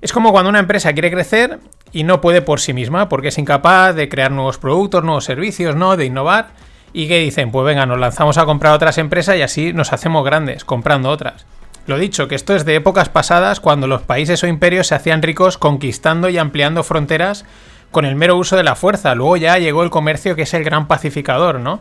Es 0.00 0.12
como 0.12 0.32
cuando 0.32 0.48
una 0.48 0.60
empresa 0.60 0.92
quiere 0.92 1.10
crecer 1.10 1.58
y 1.92 2.04
no 2.04 2.20
puede 2.20 2.40
por 2.40 2.60
sí 2.60 2.72
misma 2.72 3.08
porque 3.08 3.28
es 3.28 3.38
incapaz 3.38 3.94
de 3.94 4.08
crear 4.08 4.30
nuevos 4.30 4.58
productos, 4.58 5.04
nuevos 5.04 5.24
servicios, 5.24 5.76
¿no? 5.76 5.96
De 5.96 6.06
innovar. 6.06 6.48
¿Y 6.92 7.06
qué 7.06 7.18
dicen? 7.18 7.50
Pues 7.50 7.66
venga, 7.66 7.86
nos 7.86 8.00
lanzamos 8.00 8.38
a 8.38 8.46
comprar 8.46 8.72
otras 8.74 8.98
empresas 8.98 9.36
y 9.36 9.42
así 9.42 9.72
nos 9.72 9.92
hacemos 9.92 10.24
grandes, 10.24 10.64
comprando 10.64 11.10
otras. 11.10 11.44
Lo 11.86 11.98
dicho, 11.98 12.28
que 12.28 12.34
esto 12.34 12.54
es 12.54 12.64
de 12.64 12.76
épocas 12.76 13.08
pasadas 13.08 13.60
cuando 13.60 13.86
los 13.86 14.02
países 14.02 14.42
o 14.42 14.46
imperios 14.46 14.86
se 14.86 14.94
hacían 14.94 15.22
ricos 15.22 15.58
conquistando 15.58 16.28
y 16.28 16.38
ampliando 16.38 16.82
fronteras 16.82 17.44
con 17.90 18.04
el 18.04 18.16
mero 18.16 18.36
uso 18.36 18.56
de 18.56 18.62
la 18.62 18.76
fuerza. 18.76 19.14
Luego 19.14 19.36
ya 19.36 19.58
llegó 19.58 19.82
el 19.82 19.90
comercio 19.90 20.34
que 20.34 20.42
es 20.42 20.54
el 20.54 20.64
gran 20.64 20.88
pacificador, 20.88 21.60
¿no? 21.60 21.80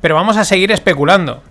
Pero 0.00 0.14
vamos 0.14 0.36
a 0.36 0.44
seguir 0.44 0.70
especulando. 0.70 1.42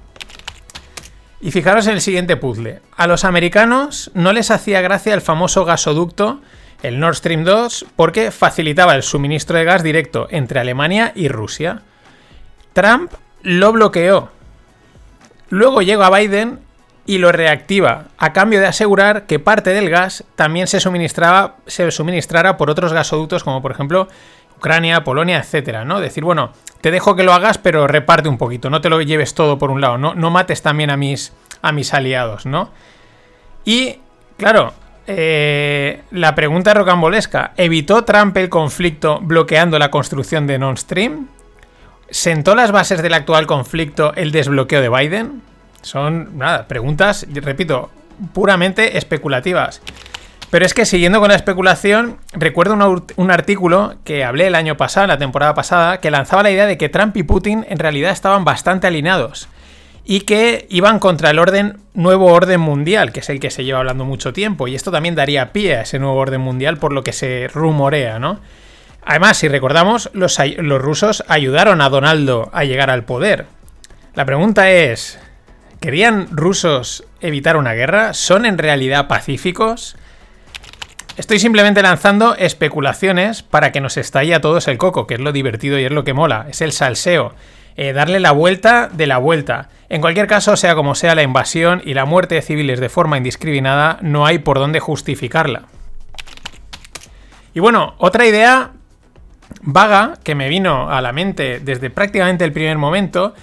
Y 1.39 1.51
fijaros 1.51 1.87
en 1.87 1.93
el 1.93 2.01
siguiente 2.01 2.35
puzzle. 2.35 2.81
A 2.95 3.07
los 3.07 3.23
americanos 3.23 4.11
no 4.13 4.33
les 4.33 4.49
hacía 4.49 4.81
gracia 4.81 5.13
el 5.13 5.21
famoso 5.21 5.65
gasoducto, 5.65 6.41
el 6.81 6.99
Nord 6.99 7.15
Stream 7.15 7.43
2, 7.43 7.85
porque 7.95 8.31
facilitaba 8.31 8.95
el 8.95 9.03
suministro 9.03 9.57
de 9.57 9.63
gas 9.63 9.83
directo 9.83 10.27
entre 10.31 10.59
Alemania 10.59 11.11
y 11.15 11.27
Rusia. 11.27 11.83
Trump 12.73 13.11
lo 13.43 13.71
bloqueó. 13.71 14.29
Luego 15.49 15.81
llega 15.81 16.09
Biden 16.09 16.59
y 17.05 17.19
lo 17.19 17.31
reactiva, 17.31 18.07
a 18.17 18.33
cambio 18.33 18.59
de 18.59 18.67
asegurar 18.67 19.27
que 19.27 19.39
parte 19.39 19.69
del 19.69 19.89
gas 19.89 20.25
también 20.35 20.67
se, 20.67 20.81
suministraba, 20.81 21.55
se 21.65 21.89
suministrara 21.89 22.57
por 22.57 22.69
otros 22.69 22.91
gasoductos, 22.91 23.45
como 23.45 23.61
por 23.61 23.71
ejemplo 23.71 24.09
Ucrania, 24.57 25.03
Polonia, 25.03 25.39
etcétera, 25.39 25.85
¿no? 25.85 25.99
Decir, 25.99 26.23
bueno, 26.23 26.51
te 26.81 26.91
dejo 26.91 27.15
que 27.15 27.23
lo 27.23 27.33
hagas, 27.33 27.57
pero 27.57 27.87
reparte 27.87 28.29
un 28.29 28.37
poquito, 28.37 28.69
no 28.69 28.81
te 28.81 28.89
lo 28.89 29.01
lleves 29.01 29.33
todo 29.33 29.57
por 29.57 29.71
un 29.71 29.81
lado, 29.81 29.97
no, 29.97 30.15
no 30.15 30.31
mates 30.31 30.61
también 30.61 30.89
a 30.89 30.97
mis, 30.97 31.33
a 31.61 31.71
mis 31.71 31.93
aliados, 31.93 32.45
¿no? 32.45 32.71
Y, 33.65 33.99
claro, 34.37 34.73
eh, 35.05 36.01
la 36.11 36.35
pregunta 36.35 36.73
rocambolesca, 36.73 37.53
¿evitó 37.55 38.03
Trump 38.03 38.35
el 38.37 38.49
conflicto 38.49 39.19
bloqueando 39.21 39.77
la 39.79 39.91
construcción 39.91 40.47
de 40.47 40.57
Nord 40.57 40.79
Stream? 40.79 41.27
¿Sentó 42.09 42.55
las 42.55 42.71
bases 42.71 43.01
del 43.01 43.13
actual 43.13 43.47
conflicto 43.47 44.13
el 44.15 44.31
desbloqueo 44.31 44.81
de 44.81 44.89
Biden? 44.89 45.41
Son, 45.81 46.37
nada, 46.37 46.67
preguntas, 46.67 47.27
repito, 47.31 47.89
puramente 48.33 48.97
especulativas. 48.97 49.81
Pero 50.49 50.65
es 50.65 50.73
que 50.73 50.85
siguiendo 50.85 51.19
con 51.19 51.29
la 51.29 51.35
especulación, 51.35 52.17
recuerdo 52.31 53.03
un, 53.17 53.31
artículo 53.31 53.95
que 54.05 54.23
hablé 54.23 54.47
el 54.47 54.55
año 54.55 54.77
pasado, 54.77 55.05
la 55.05 55.17
temporada 55.17 55.53
pasada, 55.53 55.99
que 55.99 56.09
lanzaba 56.09 56.43
la 56.43 56.51
idea 56.51 56.65
de 56.65 56.77
que 56.77 56.87
Trump 56.87 57.17
y 57.17 57.23
Putin 57.23 57.65
en 57.67 57.79
realidad 57.79 58.11
estaban 58.11 58.45
bastante 58.45 58.87
alineados 58.87 59.49
y 60.05 60.21
que 60.21 60.65
iban 60.69 60.99
contra 60.99 61.31
el 61.31 61.39
orden 61.39 61.79
nuevo 61.93 62.27
orden 62.27 62.61
mundial, 62.61 63.11
que 63.11 63.19
es 63.19 63.29
el 63.29 63.41
que 63.41 63.51
se 63.51 63.65
lleva 63.65 63.79
hablando 63.79 64.05
mucho 64.05 64.31
tiempo, 64.31 64.69
y 64.69 64.75
esto 64.75 64.89
también 64.89 65.15
daría 65.15 65.51
pie 65.51 65.75
a 65.75 65.81
ese 65.81 65.99
nuevo 65.99 66.15
orden 66.15 66.39
mundial 66.39 66.77
por 66.77 66.93
lo 66.93 67.03
que 67.03 67.11
se 67.11 67.49
rumorea, 67.53 68.17
¿no? 68.17 68.39
Además, 69.03 69.37
si 69.37 69.49
recordamos, 69.49 70.09
los, 70.13 70.37
los 70.59 70.81
rusos 70.81 71.25
ayudaron 71.27 71.81
a 71.81 71.89
Donaldo 71.89 72.49
a 72.53 72.63
llegar 72.63 72.89
al 72.89 73.03
poder. 73.03 73.47
La 74.15 74.25
pregunta 74.25 74.71
es, 74.71 75.19
¿querían 75.81 76.27
rusos 76.31 77.03
evitar 77.19 77.57
una 77.57 77.73
guerra? 77.73 78.13
¿Son 78.13 78.45
en 78.45 78.57
realidad 78.57 79.07
pacíficos? 79.07 79.97
Estoy 81.17 81.39
simplemente 81.39 81.81
lanzando 81.81 82.35
especulaciones 82.35 83.41
para 83.41 83.71
que 83.71 83.81
nos 83.81 83.97
estalle 83.97 84.35
a 84.35 84.41
todos 84.41 84.67
el 84.67 84.77
coco, 84.77 85.07
que 85.07 85.15
es 85.15 85.19
lo 85.19 85.31
divertido 85.31 85.79
y 85.79 85.83
es 85.83 85.91
lo 85.91 86.03
que 86.03 86.13
mola, 86.13 86.45
es 86.47 86.61
el 86.61 86.71
salseo. 86.71 87.33
Eh, 87.75 87.91
darle 87.91 88.19
la 88.19 88.31
vuelta 88.31 88.87
de 88.87 89.07
la 89.07 89.17
vuelta. 89.17 89.69
En 89.89 89.99
cualquier 89.99 90.27
caso, 90.27 90.55
sea 90.55 90.75
como 90.75 90.93
sea 90.93 91.15
la 91.15 91.23
invasión 91.23 91.81
y 91.83 91.95
la 91.95 92.05
muerte 92.05 92.35
de 92.35 92.43
civiles 92.43 92.79
de 92.79 92.89
forma 92.89 93.17
indiscriminada, 93.17 93.97
no 94.01 94.27
hay 94.27 94.37
por 94.37 94.59
dónde 94.59 94.79
justificarla. 94.79 95.63
Y 97.55 97.61
bueno, 97.61 97.95
otra 97.97 98.27
idea 98.27 98.73
vaga 99.61 100.19
que 100.23 100.35
me 100.35 100.49
vino 100.49 100.91
a 100.91 101.01
la 101.01 101.13
mente 101.13 101.59
desde 101.59 101.89
prácticamente 101.89 102.45
el 102.45 102.53
primer 102.53 102.77
momento, 102.77 103.33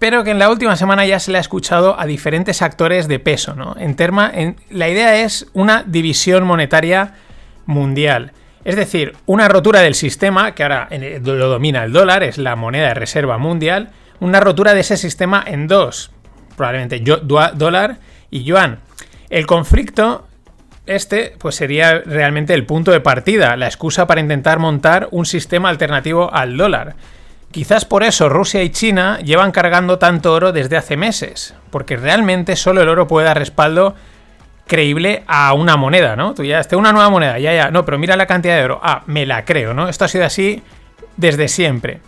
pero 0.00 0.24
que 0.24 0.30
en 0.30 0.38
la 0.38 0.48
última 0.48 0.76
semana 0.76 1.04
ya 1.04 1.20
se 1.20 1.30
le 1.30 1.36
ha 1.36 1.42
escuchado 1.42 2.00
a 2.00 2.06
diferentes 2.06 2.62
actores 2.62 3.06
de 3.06 3.18
peso, 3.18 3.54
¿no? 3.54 3.76
En 3.78 3.94
terma, 3.96 4.32
la 4.70 4.88
idea 4.88 5.22
es 5.22 5.46
una 5.52 5.84
división 5.86 6.44
monetaria 6.44 7.16
mundial. 7.66 8.32
Es 8.64 8.76
decir, 8.76 9.14
una 9.26 9.46
rotura 9.48 9.80
del 9.80 9.94
sistema, 9.94 10.54
que 10.54 10.62
ahora 10.62 10.88
lo 11.22 11.48
domina 11.48 11.84
el 11.84 11.92
dólar, 11.92 12.22
es 12.22 12.38
la 12.38 12.56
moneda 12.56 12.88
de 12.88 12.94
reserva 12.94 13.36
mundial, 13.36 13.90
una 14.20 14.40
rotura 14.40 14.72
de 14.72 14.80
ese 14.80 14.96
sistema 14.96 15.44
en 15.46 15.68
dos, 15.68 16.10
probablemente 16.56 17.02
dólar 17.54 17.98
y 18.30 18.42
yuan. 18.42 18.80
El 19.28 19.46
conflicto, 19.46 20.26
este, 20.86 21.34
pues 21.38 21.56
sería 21.56 21.98
realmente 21.98 22.54
el 22.54 22.64
punto 22.64 22.90
de 22.90 23.00
partida, 23.00 23.54
la 23.58 23.66
excusa 23.66 24.06
para 24.06 24.22
intentar 24.22 24.60
montar 24.60 25.08
un 25.10 25.26
sistema 25.26 25.68
alternativo 25.68 26.32
al 26.32 26.56
dólar. 26.56 26.96
Quizás 27.50 27.84
por 27.84 28.04
eso 28.04 28.28
Rusia 28.28 28.62
y 28.62 28.70
China 28.70 29.18
llevan 29.24 29.50
cargando 29.50 29.98
tanto 29.98 30.32
oro 30.32 30.52
desde 30.52 30.76
hace 30.76 30.96
meses, 30.96 31.54
porque 31.70 31.96
realmente 31.96 32.54
solo 32.54 32.82
el 32.82 32.88
oro 32.88 33.08
puede 33.08 33.26
dar 33.26 33.38
respaldo 33.38 33.96
creíble 34.68 35.24
a 35.26 35.52
una 35.52 35.76
moneda, 35.76 36.14
¿no? 36.14 36.32
Tú 36.32 36.44
ya, 36.44 36.60
este, 36.60 36.76
una 36.76 36.92
nueva 36.92 37.10
moneda, 37.10 37.40
ya, 37.40 37.52
ya, 37.52 37.72
no, 37.72 37.84
pero 37.84 37.98
mira 37.98 38.14
la 38.14 38.26
cantidad 38.26 38.56
de 38.56 38.64
oro, 38.64 38.80
ah, 38.84 39.02
me 39.06 39.26
la 39.26 39.44
creo, 39.44 39.74
¿no? 39.74 39.88
Esto 39.88 40.04
ha 40.04 40.08
sido 40.08 40.24
así 40.24 40.62
desde 41.16 41.48
siempre. 41.48 42.00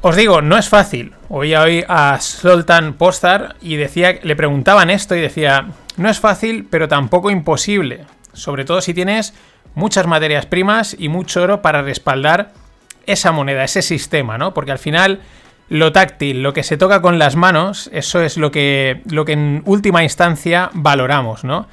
Os 0.00 0.16
digo, 0.16 0.42
no 0.42 0.58
es 0.58 0.68
fácil. 0.68 1.14
Oí 1.28 1.54
hoy 1.54 1.84
a 1.88 2.20
Sultan 2.20 2.94
Postar 2.94 3.54
y 3.60 3.76
decía, 3.76 4.18
le 4.20 4.34
preguntaban 4.34 4.90
esto 4.90 5.14
y 5.14 5.20
decía, 5.20 5.68
no 5.96 6.10
es 6.10 6.18
fácil, 6.18 6.66
pero 6.68 6.88
tampoco 6.88 7.30
imposible. 7.30 8.04
Sobre 8.32 8.64
todo 8.64 8.80
si 8.80 8.92
tienes 8.94 9.32
muchas 9.76 10.08
materias 10.08 10.44
primas 10.44 10.96
y 10.98 11.08
mucho 11.08 11.40
oro 11.40 11.62
para 11.62 11.82
respaldar 11.82 12.52
esa 13.06 13.32
moneda, 13.32 13.64
ese 13.64 13.82
sistema, 13.82 14.38
¿no? 14.38 14.54
Porque 14.54 14.72
al 14.72 14.78
final 14.78 15.20
lo 15.68 15.92
táctil, 15.92 16.42
lo 16.42 16.52
que 16.52 16.62
se 16.62 16.76
toca 16.76 17.00
con 17.00 17.18
las 17.18 17.36
manos, 17.36 17.90
eso 17.92 18.20
es 18.20 18.36
lo 18.36 18.50
que, 18.50 19.02
lo 19.10 19.24
que 19.24 19.32
en 19.32 19.62
última 19.64 20.02
instancia 20.02 20.70
valoramos, 20.74 21.44
¿no? 21.44 21.66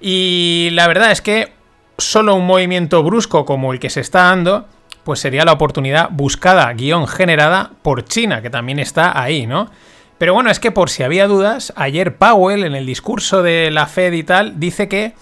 Y 0.00 0.70
la 0.72 0.86
verdad 0.86 1.10
es 1.10 1.22
que 1.22 1.52
solo 1.98 2.34
un 2.34 2.46
movimiento 2.46 3.02
brusco 3.02 3.44
como 3.44 3.72
el 3.72 3.80
que 3.80 3.90
se 3.90 4.00
está 4.00 4.24
dando, 4.24 4.66
pues 5.04 5.20
sería 5.20 5.44
la 5.44 5.52
oportunidad 5.52 6.08
buscada, 6.10 6.72
guion 6.72 7.06
generada 7.06 7.70
por 7.82 8.04
China, 8.04 8.42
que 8.42 8.50
también 8.50 8.78
está 8.78 9.20
ahí, 9.20 9.46
¿no? 9.46 9.70
Pero 10.18 10.32
bueno, 10.32 10.50
es 10.50 10.58
que 10.60 10.72
por 10.72 10.88
si 10.88 11.02
había 11.02 11.28
dudas, 11.28 11.72
ayer 11.76 12.16
Powell 12.16 12.64
en 12.64 12.74
el 12.74 12.86
discurso 12.86 13.42
de 13.42 13.70
la 13.70 13.86
Fed 13.86 14.12
y 14.14 14.22
tal 14.22 14.58
dice 14.58 14.88
que 14.88 15.14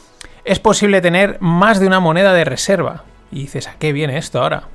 es 0.45 0.61
posible 0.61 1.01
tener 1.01 1.39
más 1.41 1.81
de 1.81 1.87
una 1.87 2.01
moneda 2.01 2.33
de 2.33 2.45
reserva. 2.45 3.05
Y 3.33 3.41
dices, 3.41 3.67
¿a 3.67 3.75
qué 3.79 3.93
viene 3.93 4.17
esto 4.17 4.41
ahora? 4.41 4.69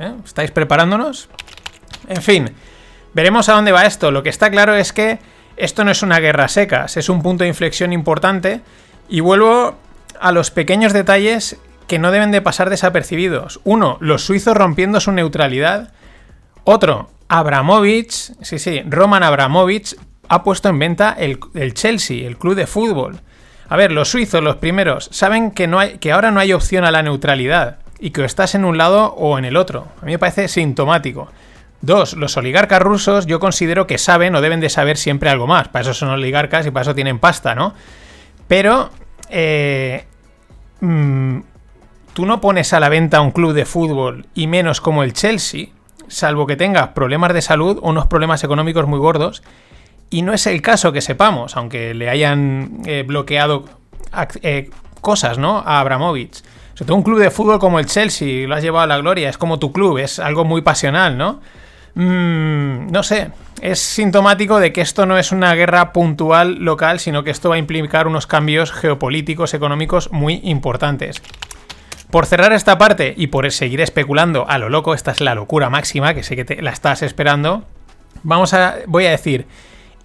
¿Eh? 0.00 0.14
¿Estáis 0.24 0.50
preparándonos? 0.50 1.28
En 2.08 2.22
fin, 2.22 2.50
veremos 3.12 3.48
a 3.48 3.52
dónde 3.52 3.70
va 3.70 3.84
esto. 3.84 4.10
Lo 4.10 4.22
que 4.22 4.30
está 4.30 4.50
claro 4.50 4.74
es 4.74 4.92
que 4.94 5.18
esto 5.56 5.84
no 5.84 5.90
es 5.90 6.02
una 6.02 6.18
guerra 6.20 6.48
secas, 6.48 6.96
es 6.96 7.10
un 7.10 7.22
punto 7.22 7.44
de 7.44 7.48
inflexión 7.48 7.92
importante. 7.92 8.62
Y 9.10 9.20
vuelvo 9.20 9.76
a 10.18 10.32
los 10.32 10.50
pequeños 10.50 10.94
detalles 10.94 11.58
que 11.86 11.98
no 11.98 12.10
deben 12.12 12.30
de 12.30 12.40
pasar 12.40 12.70
desapercibidos. 12.70 13.60
Uno, 13.64 13.98
los 14.00 14.24
suizos 14.24 14.56
rompiendo 14.56 15.00
su 15.00 15.12
neutralidad. 15.12 15.92
Otro, 16.64 17.10
Abramovich, 17.28 18.32
sí, 18.40 18.58
sí, 18.58 18.82
Roman 18.86 19.22
Abramovich 19.22 19.96
ha 20.28 20.42
puesto 20.42 20.68
en 20.70 20.78
venta 20.78 21.14
el, 21.18 21.40
el, 21.54 21.74
Chelsea, 21.74 22.26
el 22.26 22.38
club 22.38 22.54
de 22.54 22.66
fútbol. 22.66 23.20
A 23.68 23.76
ver, 23.76 23.92
los 23.92 24.08
suizos, 24.08 24.42
los 24.42 24.56
primeros, 24.56 25.08
saben 25.12 25.50
que, 25.50 25.66
no 25.66 25.78
hay, 25.78 25.98
que 25.98 26.12
ahora 26.12 26.30
no 26.30 26.40
hay 26.40 26.52
opción 26.52 26.84
a 26.84 26.90
la 26.90 27.02
neutralidad 27.02 27.79
y 28.00 28.10
que 28.10 28.24
estás 28.24 28.54
en 28.54 28.64
un 28.64 28.78
lado 28.78 29.12
o 29.14 29.38
en 29.38 29.44
el 29.44 29.56
otro. 29.56 29.88
A 30.00 30.06
mí 30.06 30.12
me 30.12 30.18
parece 30.18 30.48
sintomático. 30.48 31.28
Dos, 31.82 32.14
los 32.14 32.36
oligarcas 32.36 32.80
rusos 32.80 33.26
yo 33.26 33.40
considero 33.40 33.86
que 33.86 33.98
saben 33.98 34.34
o 34.34 34.40
deben 34.40 34.60
de 34.60 34.68
saber 34.68 34.96
siempre 34.96 35.30
algo 35.30 35.46
más. 35.46 35.68
Para 35.68 35.82
eso 35.82 35.94
son 35.94 36.08
oligarcas 36.08 36.66
y 36.66 36.70
para 36.70 36.82
eso 36.82 36.94
tienen 36.94 37.18
pasta, 37.18 37.54
¿no? 37.54 37.74
Pero 38.48 38.90
eh, 39.28 40.06
mm, 40.80 41.38
tú 42.12 42.26
no 42.26 42.40
pones 42.40 42.72
a 42.72 42.80
la 42.80 42.88
venta 42.88 43.20
un 43.20 43.30
club 43.30 43.52
de 43.52 43.64
fútbol 43.64 44.26
y 44.34 44.46
menos 44.46 44.80
como 44.80 45.02
el 45.02 45.12
Chelsea, 45.12 45.68
salvo 46.08 46.46
que 46.46 46.56
tenga 46.56 46.92
problemas 46.94 47.32
de 47.32 47.42
salud 47.42 47.78
o 47.80 47.90
unos 47.90 48.06
problemas 48.06 48.42
económicos 48.44 48.86
muy 48.86 48.98
gordos. 48.98 49.42
Y 50.10 50.22
no 50.22 50.32
es 50.32 50.46
el 50.46 50.60
caso 50.60 50.92
que 50.92 51.00
sepamos, 51.00 51.56
aunque 51.56 51.94
le 51.94 52.10
hayan 52.10 52.80
eh, 52.84 53.04
bloqueado 53.06 53.66
eh, 54.42 54.70
cosas, 55.00 55.38
¿no? 55.38 55.58
A 55.58 55.80
Abramovich. 55.80 56.42
Sobre 56.80 56.86
todo 56.86 56.96
un 56.96 57.02
club 57.02 57.18
de 57.18 57.30
fútbol 57.30 57.58
como 57.58 57.78
el 57.78 57.84
Chelsea, 57.84 58.48
lo 58.48 58.54
has 58.54 58.62
llevado 58.62 58.84
a 58.84 58.86
la 58.86 58.96
gloria, 58.96 59.28
es 59.28 59.36
como 59.36 59.58
tu 59.58 59.70
club, 59.70 59.98
es 59.98 60.18
algo 60.18 60.46
muy 60.46 60.62
pasional, 60.62 61.18
¿no? 61.18 61.42
Mm, 61.94 62.90
no 62.90 63.02
sé, 63.02 63.32
es 63.60 63.80
sintomático 63.80 64.58
de 64.58 64.72
que 64.72 64.80
esto 64.80 65.04
no 65.04 65.18
es 65.18 65.30
una 65.30 65.54
guerra 65.54 65.92
puntual 65.92 66.54
local, 66.64 66.98
sino 66.98 67.22
que 67.22 67.32
esto 67.32 67.50
va 67.50 67.56
a 67.56 67.58
implicar 67.58 68.06
unos 68.06 68.26
cambios 68.26 68.72
geopolíticos, 68.72 69.52
económicos 69.52 70.10
muy 70.10 70.40
importantes. 70.42 71.20
Por 72.10 72.24
cerrar 72.24 72.54
esta 72.54 72.78
parte 72.78 73.12
y 73.14 73.26
por 73.26 73.52
seguir 73.52 73.82
especulando 73.82 74.48
a 74.48 74.56
lo 74.56 74.70
loco, 74.70 74.94
esta 74.94 75.10
es 75.10 75.20
la 75.20 75.34
locura 75.34 75.68
máxima, 75.68 76.14
que 76.14 76.22
sé 76.22 76.34
que 76.34 76.46
te 76.46 76.62
la 76.62 76.70
estás 76.70 77.02
esperando, 77.02 77.64
vamos 78.22 78.54
a, 78.54 78.76
voy 78.86 79.04
a 79.04 79.10
decir, 79.10 79.46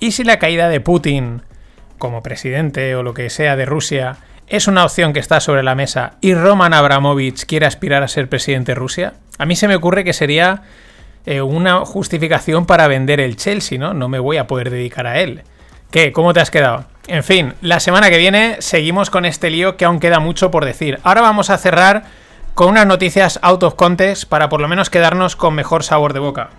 ¿y 0.02 0.12
si 0.12 0.26
la 0.26 0.40
caída 0.40 0.68
de 0.68 0.82
Putin 0.82 1.42
como 2.00 2.22
presidente 2.22 2.98
o 2.98 3.02
lo 3.02 3.14
que 3.14 3.30
sea 3.30 3.56
de 3.56 3.66
Rusia 3.66 4.18
es 4.48 4.68
una 4.68 4.86
opción 4.86 5.14
que 5.14 5.20
está 5.20 5.40
sobre 5.40 5.64
la 5.64 5.76
mesa 5.76 6.14
y 6.22 6.34
Roman 6.34 6.74
Abramovich 6.74 7.46
quiere 7.46 7.66
aspirar 7.66 8.04
a 8.04 8.08
ser 8.08 8.30
presidente 8.30 8.72
de 8.72 8.76
Rusia, 8.76 9.14
a 9.38 9.46
mí 9.46 9.56
se 9.56 9.68
me 9.68 9.76
ocurre 9.76 10.04
que 10.04 10.14
sería 10.14 10.64
eh, 11.26 11.42
una 11.42 11.80
justificación 11.86 12.66
para 12.66 12.88
vender 12.88 13.20
el 13.20 13.36
Chelsea, 13.36 13.80
¿no? 13.80 13.94
No 13.94 14.08
me 14.08 14.20
voy 14.20 14.38
a 14.38 14.48
poder 14.48 14.70
dedicar 14.70 15.08
a 15.08 15.20
él. 15.20 15.42
¿Qué? 15.92 16.12
¿Cómo 16.12 16.34
te 16.34 16.40
has 16.40 16.52
quedado? 16.52 16.86
En 17.08 17.24
fin, 17.24 17.54
la 17.62 17.80
semana 17.80 18.10
que 18.10 18.18
viene 18.18 18.58
seguimos 18.60 19.10
con 19.10 19.26
este 19.26 19.50
lío 19.50 19.78
que 19.78 19.86
aún 19.86 20.00
queda 20.00 20.20
mucho 20.20 20.52
por 20.52 20.66
decir. 20.66 21.00
Ahora 21.04 21.22
vamos 21.22 21.50
a 21.50 21.58
cerrar 21.58 22.04
con 22.54 22.70
unas 22.70 22.88
noticias 22.88 23.40
out 23.42 23.64
of 23.64 23.76
context 23.76 24.26
para 24.26 24.50
por 24.50 24.62
lo 24.62 24.68
menos 24.68 24.90
quedarnos 24.90 25.36
con 25.36 25.54
mejor 25.56 25.84
sabor 25.84 26.14
de 26.14 26.20
boca. 26.20 26.50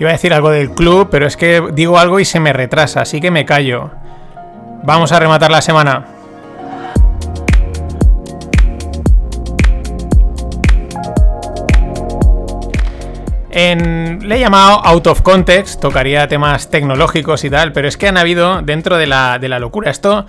Iba 0.00 0.10
a 0.10 0.12
decir 0.12 0.32
algo 0.32 0.50
del 0.50 0.70
club, 0.70 1.08
pero 1.10 1.26
es 1.26 1.36
que 1.36 1.62
digo 1.72 1.98
algo 1.98 2.20
y 2.20 2.24
se 2.24 2.38
me 2.38 2.52
retrasa, 2.52 3.00
así 3.00 3.20
que 3.20 3.30
me 3.30 3.44
callo. 3.44 3.90
Vamos 4.84 5.10
a 5.12 5.18
rematar 5.18 5.50
la 5.50 5.60
semana. 5.60 6.18
Le 14.28 14.36
he 14.36 14.40
llamado 14.40 14.84
out 14.84 15.06
of 15.06 15.22
context, 15.22 15.80
tocaría 15.80 16.28
temas 16.28 16.68
tecnológicos 16.68 17.44
y 17.44 17.50
tal, 17.50 17.72
pero 17.72 17.88
es 17.88 17.96
que 17.96 18.06
han 18.06 18.18
habido 18.18 18.60
dentro 18.60 18.98
de 18.98 19.06
la, 19.06 19.38
de 19.38 19.48
la 19.48 19.58
locura. 19.58 19.90
Esto 19.90 20.26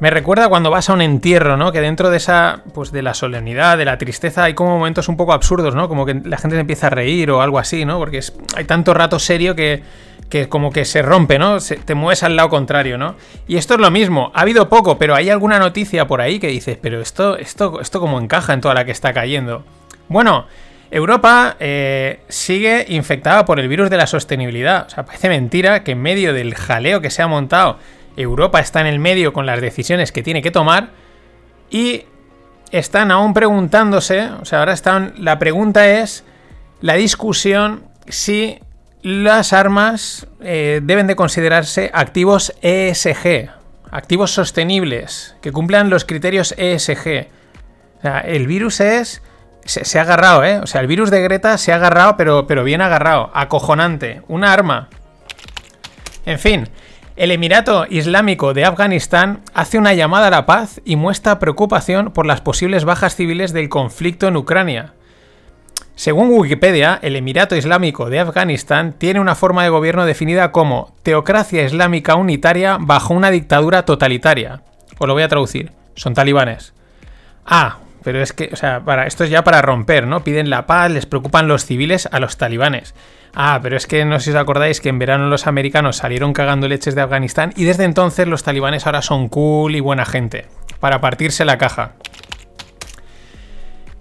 Me 0.00 0.08
recuerda 0.08 0.48
cuando 0.48 0.70
vas 0.70 0.88
a 0.88 0.94
un 0.94 1.02
entierro, 1.02 1.58
¿no? 1.58 1.72
Que 1.72 1.82
dentro 1.82 2.08
de 2.08 2.16
esa, 2.16 2.62
pues 2.72 2.90
de 2.90 3.02
la 3.02 3.12
solemnidad, 3.12 3.76
de 3.76 3.84
la 3.84 3.98
tristeza, 3.98 4.44
hay 4.44 4.54
como 4.54 4.70
momentos 4.70 5.08
un 5.08 5.16
poco 5.18 5.34
absurdos, 5.34 5.74
¿no? 5.74 5.88
Como 5.88 6.06
que 6.06 6.14
la 6.14 6.38
gente 6.38 6.56
se 6.56 6.60
empieza 6.60 6.86
a 6.86 6.90
reír 6.90 7.30
o 7.30 7.42
algo 7.42 7.58
así, 7.58 7.84
¿no? 7.84 7.98
Porque 7.98 8.18
es, 8.18 8.32
hay 8.56 8.64
tanto 8.64 8.94
rato 8.94 9.18
serio 9.18 9.54
que, 9.54 9.82
que 10.30 10.48
como 10.48 10.72
que 10.72 10.86
se 10.86 11.02
rompe, 11.02 11.38
¿no? 11.38 11.58
te 11.60 11.94
mueves 11.94 12.22
al 12.22 12.36
lado 12.36 12.48
contrario, 12.48 12.96
¿no? 12.96 13.16
Y 13.46 13.58
esto 13.58 13.74
es 13.74 13.80
lo 13.80 13.90
mismo. 13.90 14.32
Ha 14.34 14.40
habido 14.40 14.70
poco, 14.70 14.96
pero 14.96 15.14
hay 15.14 15.28
alguna 15.28 15.58
noticia 15.58 16.06
por 16.06 16.22
ahí 16.22 16.38
que 16.38 16.48
dices, 16.48 16.78
pero 16.80 17.02
esto, 17.02 17.36
esto, 17.36 17.80
esto 17.80 18.00
como 18.00 18.18
encaja 18.18 18.54
en 18.54 18.62
toda 18.62 18.72
la 18.72 18.86
que 18.86 18.92
está 18.92 19.12
cayendo. 19.12 19.64
Bueno, 20.08 20.46
Europa 20.90 21.56
eh, 21.60 22.20
sigue 22.28 22.86
infectada 22.88 23.44
por 23.44 23.60
el 23.60 23.68
virus 23.68 23.90
de 23.90 23.96
la 23.96 24.06
sostenibilidad. 24.06 24.86
O 24.86 24.90
sea, 24.90 25.04
parece 25.04 25.28
mentira 25.28 25.84
que 25.84 25.92
en 25.92 26.00
medio 26.00 26.32
del 26.32 26.54
jaleo 26.54 27.00
que 27.00 27.10
se 27.10 27.22
ha 27.22 27.26
montado, 27.26 27.78
Europa 28.16 28.60
está 28.60 28.80
en 28.80 28.86
el 28.86 28.98
medio 28.98 29.32
con 29.32 29.46
las 29.46 29.60
decisiones 29.60 30.12
que 30.12 30.22
tiene 30.22 30.42
que 30.42 30.50
tomar 30.50 30.90
y 31.70 32.04
están 32.70 33.10
aún 33.10 33.34
preguntándose, 33.34 34.24
o 34.40 34.44
sea, 34.44 34.60
ahora 34.60 34.72
están, 34.72 35.14
la 35.18 35.38
pregunta 35.38 35.88
es 35.88 36.24
la 36.80 36.94
discusión 36.94 37.84
si 38.08 38.58
las 39.02 39.52
armas 39.52 40.26
eh, 40.40 40.80
deben 40.82 41.06
de 41.06 41.16
considerarse 41.16 41.90
activos 41.92 42.52
ESG, 42.62 43.50
activos 43.90 44.30
sostenibles, 44.32 45.36
que 45.40 45.52
cumplan 45.52 45.90
los 45.90 46.04
criterios 46.04 46.54
ESG. 46.56 47.28
O 47.98 48.02
sea, 48.02 48.20
el 48.20 48.46
virus 48.46 48.80
es 48.80 49.22
se, 49.64 49.98
ha 49.98 50.02
agarrado, 50.02 50.44
¿eh? 50.44 50.58
O 50.58 50.66
sea, 50.66 50.80
el 50.80 50.86
virus 50.86 51.10
de 51.10 51.22
Greta 51.22 51.58
se 51.58 51.72
ha 51.72 51.76
agarrado, 51.76 52.16
pero, 52.16 52.46
pero 52.46 52.64
bien 52.64 52.80
agarrado. 52.80 53.30
Acojonante. 53.34 54.22
Una 54.28 54.52
arma. 54.52 54.88
En 56.26 56.38
fin, 56.38 56.68
el 57.20 57.32
Emirato 57.32 57.84
Islámico 57.90 58.54
de 58.54 58.64
Afganistán 58.64 59.42
hace 59.52 59.76
una 59.76 59.92
llamada 59.92 60.28
a 60.28 60.30
la 60.30 60.46
paz 60.46 60.80
y 60.86 60.96
muestra 60.96 61.38
preocupación 61.38 62.12
por 62.12 62.24
las 62.24 62.40
posibles 62.40 62.86
bajas 62.86 63.14
civiles 63.14 63.52
del 63.52 63.68
conflicto 63.68 64.26
en 64.26 64.38
Ucrania. 64.38 64.94
Según 65.96 66.30
Wikipedia, 66.30 66.98
el 67.02 67.16
Emirato 67.16 67.56
Islámico 67.56 68.08
de 68.08 68.20
Afganistán 68.20 68.94
tiene 68.94 69.20
una 69.20 69.34
forma 69.34 69.64
de 69.64 69.68
gobierno 69.68 70.06
definida 70.06 70.50
como 70.50 70.94
teocracia 71.02 71.62
islámica 71.62 72.14
unitaria 72.14 72.78
bajo 72.80 73.12
una 73.12 73.30
dictadura 73.30 73.84
totalitaria. 73.84 74.62
Os 74.98 75.06
lo 75.06 75.12
voy 75.12 75.22
a 75.22 75.28
traducir. 75.28 75.72
Son 75.96 76.14
talibanes. 76.14 76.72
Ah, 77.44 77.80
pero 78.02 78.22
es 78.22 78.32
que, 78.32 78.48
o 78.50 78.56
sea, 78.56 78.80
para, 78.80 79.06
esto 79.06 79.24
es 79.24 79.30
ya 79.30 79.44
para 79.44 79.60
romper, 79.60 80.06
¿no? 80.06 80.24
Piden 80.24 80.48
la 80.48 80.66
paz, 80.66 80.90
les 80.90 81.04
preocupan 81.04 81.48
los 81.48 81.66
civiles 81.66 82.08
a 82.10 82.18
los 82.18 82.38
talibanes. 82.38 82.94
Ah, 83.34 83.60
pero 83.62 83.76
es 83.76 83.86
que 83.86 84.04
no 84.04 84.18
sé 84.18 84.24
si 84.24 84.30
os 84.30 84.36
acordáis 84.36 84.80
que 84.80 84.88
en 84.88 84.98
verano 84.98 85.28
los 85.28 85.46
americanos 85.46 85.96
salieron 85.96 86.32
cagando 86.32 86.68
leches 86.68 86.94
de 86.94 87.02
Afganistán 87.02 87.52
y 87.56 87.64
desde 87.64 87.84
entonces 87.84 88.26
los 88.26 88.42
talibanes 88.42 88.86
ahora 88.86 89.02
son 89.02 89.28
cool 89.28 89.76
y 89.76 89.80
buena 89.80 90.04
gente. 90.04 90.46
Para 90.80 91.00
partirse 91.00 91.44
la 91.44 91.58
caja. 91.58 91.92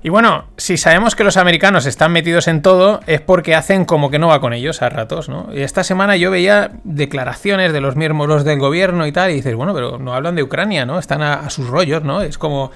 Y 0.01 0.07
bueno, 0.07 0.45
si 0.55 0.77
sabemos 0.77 1.13
que 1.13 1.25
los 1.25 1.35
americanos 1.35 1.85
están 1.85 2.13
metidos 2.13 2.47
en 2.47 2.61
todo, 2.61 3.01
es 3.05 3.19
porque 3.19 3.53
hacen 3.53 3.83
como 3.83 4.09
que 4.09 4.17
no 4.17 4.29
va 4.29 4.39
con 4.39 4.53
ellos 4.53 4.81
a 4.81 4.87
ratos, 4.87 5.27
¿no? 5.27 5.49
Y 5.53 5.61
esta 5.61 5.83
semana 5.83 6.15
yo 6.15 6.31
veía 6.31 6.71
declaraciones 6.85 7.73
de 7.73 7.81
los 7.81 7.97
miembros 7.97 8.45
del 8.45 8.59
gobierno 8.59 9.05
y 9.07 9.11
tal, 9.11 9.31
y 9.31 9.35
dices, 9.35 9.55
bueno, 9.55 9.73
pero 9.73 9.97
no 9.99 10.13
hablan 10.13 10.35
de 10.35 10.43
Ucrania, 10.43 10.85
¿no? 10.85 10.99
Están 10.99 11.21
a, 11.21 11.49
sus 11.49 11.67
rollos, 11.67 12.03
¿no? 12.03 12.21
Es 12.21 12.37
como 12.37 12.71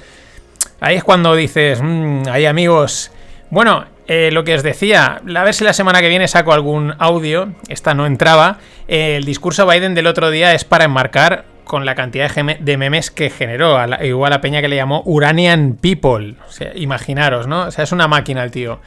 Ahí 0.82 0.98
es 0.98 1.04
cuando 1.06 1.34
dices, 1.34 1.80
mmm, 1.82 2.24
hay 2.30 2.46
amigos. 2.46 3.10
Bueno, 3.50 3.86
eh, 4.08 4.30
lo 4.32 4.44
que 4.44 4.56
os 4.56 4.64
decía, 4.64 5.22
a 5.36 5.44
ver 5.44 5.54
si 5.54 5.64
la 5.64 5.74
semana 5.74 6.02
que 6.02 6.10
viene 6.10 6.28
saco 6.28 6.54
algún 6.54 6.94
audio. 7.00 7.54
Esta 7.68 7.94
no 7.94 8.06
entraba. 8.06 8.60
el 8.88 9.24
discurso 9.26 9.66
Biden 9.66 9.96
del 9.96 10.08
otro 10.08 10.30
día 10.30 10.54
es 10.54 10.66
para 10.66 10.86
enmarcar 10.86 11.46
con 11.64 11.86
la 11.86 11.96
cantidad 11.96 12.30
de 12.30 12.78
memes 12.78 13.12
que 13.12 13.30
generó. 13.30 13.78
igual 14.04 14.34
a 14.34 14.42
Peña 14.42 14.62
que 14.62 14.68
le 14.68 14.76
llamó 14.76 15.02
Uranian 15.06 15.78
People. 15.80 16.36
O 16.48 16.52
sea, 16.52 16.72
imaginaros, 16.76 17.48
¿no? 17.48 17.64
O 17.64 17.72
sea, 17.72 17.84
es 17.84 17.92
una 17.92 18.08
máquina 18.08 18.44
el 18.44 18.52
tío. 18.52 18.80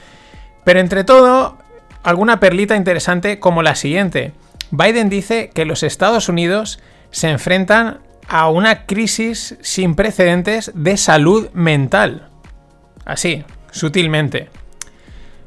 Pero 0.65 0.81
entre 0.81 1.05
todo, 1.05 1.59
alguna 2.03 2.39
perlita 2.39 2.77
interesante 2.77 3.39
como 3.39 3.63
la 3.63 3.75
siguiente. 3.75 4.33
Biden 4.71 5.09
dice 5.09 5.51
que 5.55 5.65
los 5.65 5.83
Estados 5.83 6.29
Unidos 6.29 6.81
se 7.11 7.31
enfrentan 7.31 8.01
a 8.29 8.49
una 8.51 8.85
crisis 8.85 9.57
sin 9.61 9.95
precedentes 9.95 10.73
de 10.75 10.97
salud 10.97 11.49
mental. 11.53 12.29
Así, 13.05 13.45
sutilmente. 13.71 14.49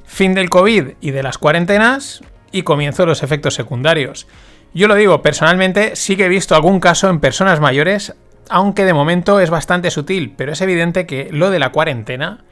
Fin 0.10 0.34
del 0.34 0.50
COVID 0.50 0.96
y 1.00 1.12
de 1.12 1.24
las 1.24 1.38
cuarentenas 1.38 2.22
y 2.52 2.64
comienzo 2.64 3.06
los 3.06 3.22
efectos 3.22 3.54
secundarios. 3.54 4.28
Yo 4.74 4.88
lo 4.88 4.96
digo, 4.96 5.22
personalmente 5.22 5.96
sí 5.96 6.18
que 6.18 6.26
he 6.26 6.30
visto 6.30 6.56
algún 6.56 6.80
caso 6.80 7.10
en 7.10 7.20
personas 7.20 7.60
mayores, 7.60 8.16
aunque 8.50 8.86
de 8.86 8.94
momento 8.94 9.40
es 9.40 9.52
bastante 9.52 9.92
sutil, 9.92 10.34
pero 10.36 10.52
es 10.52 10.62
evidente 10.62 11.06
que 11.06 11.30
lo 11.32 11.52
de 11.52 11.60
la 11.60 11.72
cuarentena, 11.72 12.44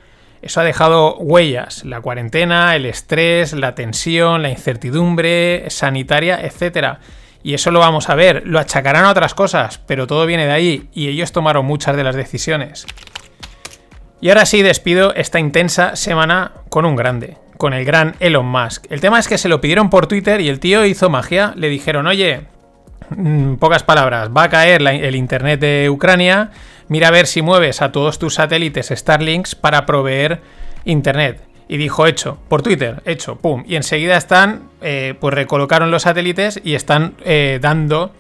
eso 0.41 0.61
ha 0.61 0.63
dejado 0.63 1.17
huellas. 1.17 1.83
La 1.83 1.99
cuarentena, 1.99 2.75
el 2.75 2.85
estrés, 2.85 3.53
la 3.53 3.73
tensión, 3.75 4.43
la 4.43 4.49
incertidumbre 4.49 5.65
sanitaria, 5.69 6.39
etcétera 6.39 6.99
y 7.43 7.53
eso 7.53 7.71
lo 7.71 7.79
vamos 7.79 8.09
a 8.09 8.15
ver. 8.15 8.43
Lo 8.45 8.59
achacarán 8.59 9.05
a 9.05 9.09
otras 9.09 9.33
cosas, 9.33 9.79
pero 9.87 10.05
todo 10.05 10.25
viene 10.25 10.45
de 10.45 10.51
ahí 10.51 10.89
y 10.93 11.07
ellos 11.07 11.31
tomaron 11.31 11.65
muchas 11.65 11.95
de 11.95 12.03
las 12.03 12.15
decisiones. 12.15 12.85
Y 14.19 14.29
ahora 14.29 14.45
sí 14.45 14.61
despido 14.61 15.13
esta 15.15 15.39
intensa 15.39 15.95
semana 15.95 16.51
con 16.69 16.85
un 16.85 16.95
grande, 16.95 17.37
con 17.57 17.73
el 17.73 17.85
gran 17.85 18.15
Elon 18.19 18.45
Musk. 18.45 18.85
El 18.89 19.01
tema 19.01 19.19
es 19.19 19.27
que 19.27 19.37
se 19.37 19.49
lo 19.49 19.61
pidieron 19.61 19.89
por 19.89 20.07
Twitter 20.07 20.41
y 20.41 20.49
el 20.49 20.59
tío 20.59 20.85
hizo 20.85 21.09
magia. 21.09 21.53
Le 21.55 21.69
dijeron, 21.69 22.07
oye, 22.07 22.41
mm, 23.09 23.55
pocas 23.55 23.83
palabras, 23.83 24.29
va 24.35 24.43
a 24.43 24.49
caer 24.49 24.81
el 24.81 25.15
Internet 25.15 25.59
de 25.59 25.89
Ucrania, 25.89 26.51
mira 26.87 27.09
a 27.09 27.11
ver 27.11 27.27
si 27.27 27.41
mueves 27.41 27.81
a 27.81 27.91
todos 27.91 28.19
tus 28.19 28.35
satélites 28.35 28.91
Starlinks 28.95 29.55
para 29.55 29.85
proveer 29.85 30.41
Internet. 30.85 31.41
Y 31.69 31.77
dijo, 31.77 32.07
hecho, 32.07 32.37
por 32.47 32.61
Twitter, 32.61 33.01
hecho, 33.05 33.35
pum. 33.35 33.63
Y 33.67 33.75
enseguida 33.75 34.15
están, 34.15 34.69
eh, 34.81 35.15
pues 35.19 35.33
recolocaron 35.33 35.91
los 35.91 36.03
satélites 36.03 36.61
y 36.63 36.75
están 36.75 37.15
eh, 37.25 37.59
dando 37.61 38.13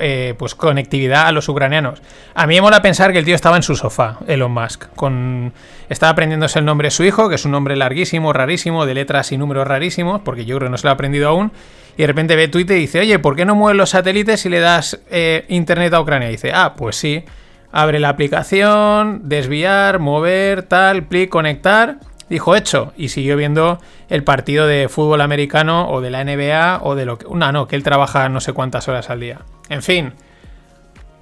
eh, 0.00 0.34
pues 0.38 0.54
conectividad 0.54 1.26
a 1.26 1.32
los 1.32 1.48
ucranianos. 1.48 2.02
A 2.34 2.46
mí 2.46 2.54
me 2.54 2.60
mola 2.60 2.82
pensar 2.82 3.12
que 3.12 3.18
el 3.18 3.24
tío 3.24 3.34
estaba 3.34 3.56
en 3.56 3.62
su 3.62 3.76
sofá, 3.76 4.18
Elon 4.26 4.52
Musk, 4.52 4.86
con 4.94 5.52
estaba 5.88 6.10
aprendiéndose 6.10 6.58
el 6.58 6.64
nombre 6.64 6.86
de 6.86 6.90
su 6.90 7.04
hijo, 7.04 7.28
que 7.28 7.34
es 7.34 7.44
un 7.44 7.52
nombre 7.52 7.76
larguísimo, 7.76 8.32
rarísimo, 8.32 8.86
de 8.86 8.94
letras 8.94 9.32
y 9.32 9.38
números 9.38 9.66
rarísimos, 9.66 10.20
porque 10.22 10.44
yo 10.44 10.56
creo 10.56 10.68
que 10.68 10.70
no 10.72 10.78
se 10.78 10.86
lo 10.86 10.90
ha 10.90 10.94
aprendido 10.94 11.28
aún, 11.28 11.52
y 11.96 12.02
de 12.02 12.06
repente 12.06 12.36
ve 12.36 12.48
Twitter 12.48 12.76
y 12.76 12.80
dice, 12.80 13.00
oye, 13.00 13.18
¿por 13.18 13.36
qué 13.36 13.44
no 13.44 13.54
mueves 13.54 13.76
los 13.76 13.90
satélites 13.90 14.46
y 14.46 14.48
le 14.48 14.60
das 14.60 15.00
internet 15.48 15.92
a 15.92 16.00
Ucrania? 16.00 16.28
Y 16.28 16.32
dice, 16.32 16.52
ah, 16.54 16.74
pues 16.76 16.96
sí, 16.96 17.24
abre 17.70 18.00
la 18.00 18.08
aplicación, 18.08 19.28
desviar, 19.28 19.98
mover, 19.98 20.62
tal, 20.62 21.06
clic, 21.08 21.28
conectar 21.28 21.98
dijo 22.32 22.56
hecho 22.56 22.94
y 22.96 23.10
siguió 23.10 23.36
viendo 23.36 23.78
el 24.08 24.24
partido 24.24 24.66
de 24.66 24.88
fútbol 24.88 25.20
americano 25.20 25.90
o 25.90 26.00
de 26.00 26.10
la 26.10 26.24
NBA 26.24 26.80
o 26.82 26.94
de 26.94 27.04
lo 27.04 27.18
que... 27.18 27.26
Una, 27.26 27.52
no, 27.52 27.68
que 27.68 27.76
él 27.76 27.82
trabaja 27.82 28.28
no 28.30 28.40
sé 28.40 28.54
cuántas 28.54 28.88
horas 28.88 29.10
al 29.10 29.20
día. 29.20 29.40
En 29.72 29.80
fin, 29.80 30.12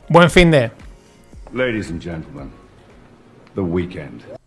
buen 0.08 0.28
fin 0.28 0.50
de... 0.50 0.70
Ladies 1.52 1.88
and 1.90 2.02
gentlemen, 2.02 2.50
the 3.54 3.62
weekend. 3.62 4.39